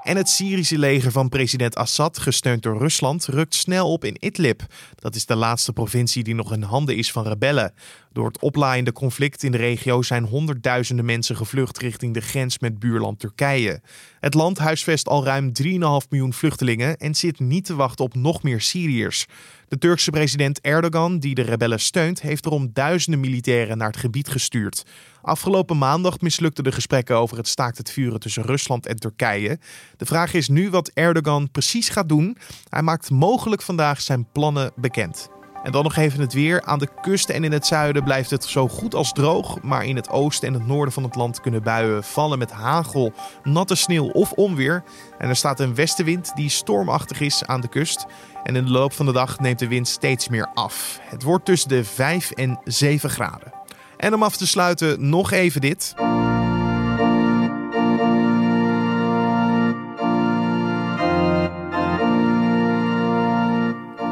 En 0.03 0.17
het 0.17 0.29
Syrische 0.29 0.79
leger 0.79 1.13
van 1.13 1.29
president 1.29 1.77
Assad, 1.77 2.19
gesteund 2.19 2.63
door 2.63 2.79
Rusland, 2.79 3.27
rukt 3.27 3.55
snel 3.55 3.93
op 3.93 4.05
in 4.05 4.17
Idlib. 4.19 4.63
Dat 4.95 5.15
is 5.15 5.27
de 5.27 5.35
laatste 5.35 5.73
provincie 5.73 6.23
die 6.23 6.35
nog 6.35 6.53
in 6.53 6.63
handen 6.63 6.97
is 6.97 7.13
van 7.13 7.27
rebellen. 7.27 7.75
Door 8.13 8.27
het 8.27 8.41
oplaaiende 8.41 8.93
conflict 8.93 9.43
in 9.43 9.53
de 9.53 9.59
regio 9.59 10.03
zijn 10.03 10.25
honderdduizenden 10.25 11.05
mensen 11.05 11.37
gevlucht 11.37 11.79
richting 11.79 12.15
de 12.15 12.21
grens 12.21 12.59
met 12.59 12.79
buurland 12.79 13.19
Turkije. 13.19 13.81
Het 14.21 14.35
land 14.35 14.59
huisvest 14.59 15.09
al 15.09 15.25
ruim 15.25 15.53
3,5 15.63 15.71
miljoen 16.09 16.33
vluchtelingen 16.33 16.97
en 16.97 17.15
zit 17.15 17.41
niet 17.41 17.65
te 17.65 17.75
wachten 17.75 18.05
op 18.05 18.15
nog 18.15 18.43
meer 18.43 18.61
Syriërs. 18.61 19.27
De 19.69 19.79
Turkse 19.79 20.11
president 20.11 20.61
Erdogan, 20.61 21.19
die 21.19 21.35
de 21.35 21.43
rebellen 21.43 21.81
steunt, 21.81 22.23
heeft 22.23 22.47
erom 22.47 22.71
duizenden 22.73 23.21
militairen 23.21 23.79
naar 23.79 23.87
het 23.87 23.97
gebied 23.97 24.29
gestuurd. 24.29 24.87
Afgelopen 25.23 25.79
maandag 25.79 26.21
mislukten 26.21 26.65
de 26.65 26.73
gesprekken 26.73 27.17
over 27.17 27.37
het 27.37 27.49
staakt 27.49 27.79
het 27.79 27.91
vuren 27.91 28.21
tussen 28.21 28.43
Rusland 28.43 28.87
en 28.87 28.97
Turkije. 28.97 29.59
De 29.97 30.07
vraag 30.07 30.35
is 30.35 30.49
nu 30.49 30.71
wat 30.71 30.91
Erdogan 30.95 31.51
precies 31.51 31.89
gaat 31.89 32.09
doen. 32.09 32.37
Hij 32.69 32.83
maakt 32.83 33.11
mogelijk 33.11 33.63
vandaag 33.63 34.01
zijn 34.01 34.27
plannen 34.33 34.73
bekend. 34.77 35.32
En 35.63 35.73
dan 35.73 35.83
nog 35.83 35.97
even 35.97 36.21
het 36.21 36.33
weer. 36.33 36.63
Aan 36.63 36.79
de 36.79 36.89
kust 37.01 37.29
en 37.29 37.45
in 37.45 37.53
het 37.53 37.67
zuiden 37.67 38.05
blijft 38.05 38.31
het 38.31 38.45
zo 38.45 38.69
goed 38.69 38.95
als 38.95 39.13
droog. 39.13 39.63
Maar 39.63 39.85
in 39.85 39.97
het 39.97 40.09
oosten 40.09 40.49
en 40.49 40.55
het 40.55 40.67
noorden 40.67 40.93
van 40.93 41.03
het 41.03 41.15
land 41.15 41.41
kunnen 41.41 41.63
buien 41.63 42.05
vallen 42.05 42.39
met 42.39 42.51
hagel, 42.51 43.13
natte 43.43 43.75
sneeuw 43.75 44.09
of 44.09 44.33
onweer. 44.33 44.83
En 45.19 45.29
er 45.29 45.37
staat 45.37 45.61
een 45.61 45.75
westenwind 45.75 46.33
die 46.35 46.49
stormachtig 46.49 47.21
is 47.21 47.45
aan 47.45 47.61
de 47.61 47.69
kust. 47.69 48.07
En 48.45 48.57
in 48.57 48.65
de 48.65 48.71
loop 48.71 48.93
van 48.93 49.07
de 49.07 49.13
dag 49.13 49.39
neemt 49.39 49.59
de 49.59 49.69
wind 49.69 49.89
steeds 49.89 50.29
meer 50.29 50.51
af. 50.55 50.99
Het 51.03 51.23
wordt 51.23 51.45
tussen 51.45 51.69
de 51.69 51.85
5 51.85 52.31
en 52.31 52.61
7 52.65 53.11
graden. 53.11 53.53
En 53.97 54.15
om 54.15 54.23
af 54.23 54.37
te 54.37 54.47
sluiten 54.47 55.09
nog 55.09 55.31
even 55.31 55.61
dit. 55.61 55.95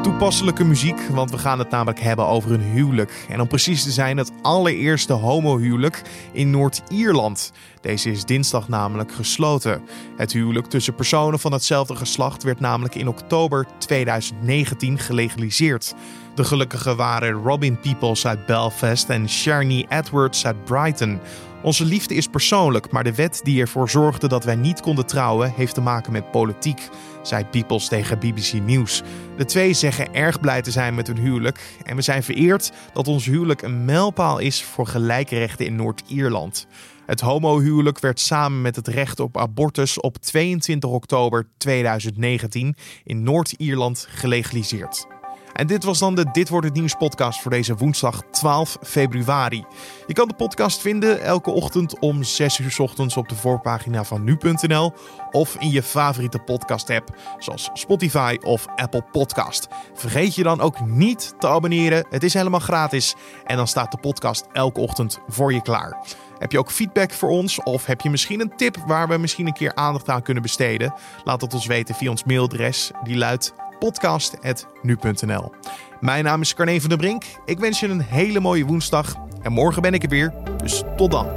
Toepasselijke 0.01 0.63
muziek, 0.63 1.01
want 1.11 1.31
we 1.31 1.37
gaan 1.37 1.59
het 1.59 1.69
namelijk 1.69 1.99
hebben 1.99 2.27
over 2.27 2.51
een 2.51 2.61
huwelijk. 2.61 3.25
En 3.29 3.41
om 3.41 3.47
precies 3.47 3.83
te 3.83 3.91
zijn, 3.91 4.17
het 4.17 4.31
allereerste 4.41 5.13
homohuwelijk 5.13 6.01
in 6.31 6.49
Noord-Ierland. 6.49 7.51
Deze 7.81 8.11
is 8.11 8.25
dinsdag 8.25 8.67
namelijk 8.67 9.11
gesloten. 9.11 9.81
Het 10.17 10.31
huwelijk 10.31 10.67
tussen 10.67 10.95
personen 10.95 11.39
van 11.39 11.51
hetzelfde 11.51 11.95
geslacht 11.95 12.43
werd 12.43 12.59
namelijk 12.59 12.95
in 12.95 13.07
oktober 13.07 13.65
2019 13.77 14.99
gelegaliseerd. 14.99 15.95
De 16.35 16.43
gelukkigen 16.43 16.95
waren 16.95 17.31
Robin 17.31 17.79
Peoples 17.79 18.27
uit 18.27 18.45
Belfast 18.45 19.09
en 19.09 19.29
Sharni 19.29 19.85
Edwards 19.89 20.45
uit 20.45 20.65
Brighton. 20.65 21.19
Onze 21.63 21.85
liefde 21.85 22.15
is 22.15 22.27
persoonlijk, 22.27 22.91
maar 22.91 23.03
de 23.03 23.15
wet 23.15 23.39
die 23.43 23.61
ervoor 23.61 23.89
zorgde 23.89 24.27
dat 24.27 24.43
wij 24.43 24.55
niet 24.55 24.81
konden 24.81 25.05
trouwen, 25.05 25.53
heeft 25.55 25.73
te 25.73 25.81
maken 25.81 26.11
met 26.11 26.31
politiek, 26.31 26.89
zei 27.23 27.45
Peoples 27.45 27.87
tegen 27.87 28.19
BBC 28.19 28.53
News. 28.53 29.01
De 29.37 29.45
twee 29.45 29.73
zeggen 29.73 30.13
erg 30.13 30.39
blij 30.39 30.61
te 30.61 30.71
zijn 30.71 30.95
met 30.95 31.07
hun 31.07 31.17
huwelijk 31.17 31.59
en 31.83 31.95
we 31.95 32.01
zijn 32.01 32.23
vereerd 32.23 32.71
dat 32.93 33.07
ons 33.07 33.25
huwelijk 33.25 33.61
een 33.61 33.85
mijlpaal 33.85 34.39
is 34.39 34.63
voor 34.63 34.87
gelijke 34.87 35.37
rechten 35.37 35.65
in 35.65 35.75
Noord-Ierland. 35.75 36.67
Het 37.05 37.21
homohuwelijk 37.21 37.99
werd 37.99 38.19
samen 38.19 38.61
met 38.61 38.75
het 38.75 38.87
recht 38.87 39.19
op 39.19 39.37
abortus 39.37 39.99
op 39.99 40.17
22 40.17 40.89
oktober 40.89 41.47
2019 41.57 42.75
in 43.03 43.23
Noord-Ierland 43.23 44.07
gelegaliseerd. 44.09 45.10
En 45.53 45.67
dit 45.67 45.83
was 45.83 45.99
dan 45.99 46.15
de 46.15 46.25
Dit 46.31 46.49
wordt 46.49 46.65
het 46.65 46.75
nieuws 46.75 46.95
podcast 46.95 47.41
voor 47.41 47.51
deze 47.51 47.75
woensdag 47.75 48.21
12 48.31 48.77
februari. 48.81 49.65
Je 50.07 50.13
kan 50.13 50.27
de 50.27 50.33
podcast 50.33 50.81
vinden 50.81 51.21
elke 51.21 51.51
ochtend 51.51 51.99
om 51.99 52.23
6 52.23 52.59
uur 52.59 52.75
ochtends 52.77 53.17
op 53.17 53.29
de 53.29 53.35
voorpagina 53.35 54.03
van 54.03 54.23
nu.nl 54.23 54.93
of 55.31 55.55
in 55.55 55.71
je 55.71 55.83
favoriete 55.83 56.39
podcast 56.39 56.89
app 56.89 57.15
zoals 57.37 57.69
Spotify 57.73 58.37
of 58.43 58.67
Apple 58.75 59.03
Podcast. 59.11 59.67
Vergeet 59.93 60.35
je 60.35 60.43
dan 60.43 60.61
ook 60.61 60.85
niet 60.85 61.33
te 61.39 61.47
abonneren. 61.47 62.05
Het 62.09 62.23
is 62.23 62.33
helemaal 62.33 62.59
gratis 62.59 63.15
en 63.45 63.57
dan 63.57 63.67
staat 63.67 63.91
de 63.91 63.97
podcast 63.97 64.45
elke 64.53 64.79
ochtend 64.79 65.19
voor 65.27 65.53
je 65.53 65.61
klaar. 65.61 65.97
Heb 66.37 66.51
je 66.51 66.59
ook 66.59 66.71
feedback 66.71 67.11
voor 67.11 67.29
ons 67.29 67.63
of 67.63 67.85
heb 67.85 68.01
je 68.01 68.09
misschien 68.09 68.39
een 68.39 68.55
tip 68.55 68.77
waar 68.85 69.07
we 69.07 69.17
misschien 69.17 69.47
een 69.47 69.53
keer 69.53 69.75
aandacht 69.75 70.09
aan 70.09 70.21
kunnen 70.21 70.43
besteden? 70.43 70.93
Laat 71.23 71.41
het 71.41 71.53
ons 71.53 71.65
weten 71.65 71.95
via 71.95 72.09
ons 72.09 72.23
mailadres. 72.23 72.91
Die 73.03 73.17
luidt 73.17 73.53
podcast.nu.nl. 73.81 75.51
Mijn 75.99 76.23
naam 76.23 76.41
is 76.41 76.53
Carne 76.53 76.79
van 76.79 76.89
der 76.89 76.97
Brink. 76.97 77.23
Ik 77.45 77.59
wens 77.59 77.79
je 77.79 77.87
een 77.87 78.01
hele 78.01 78.39
mooie 78.39 78.65
woensdag 78.65 79.15
en 79.41 79.51
morgen 79.51 79.81
ben 79.81 79.93
ik 79.93 80.03
er 80.03 80.09
weer. 80.09 80.33
Dus 80.57 80.83
tot 80.95 81.11
dan. 81.11 81.27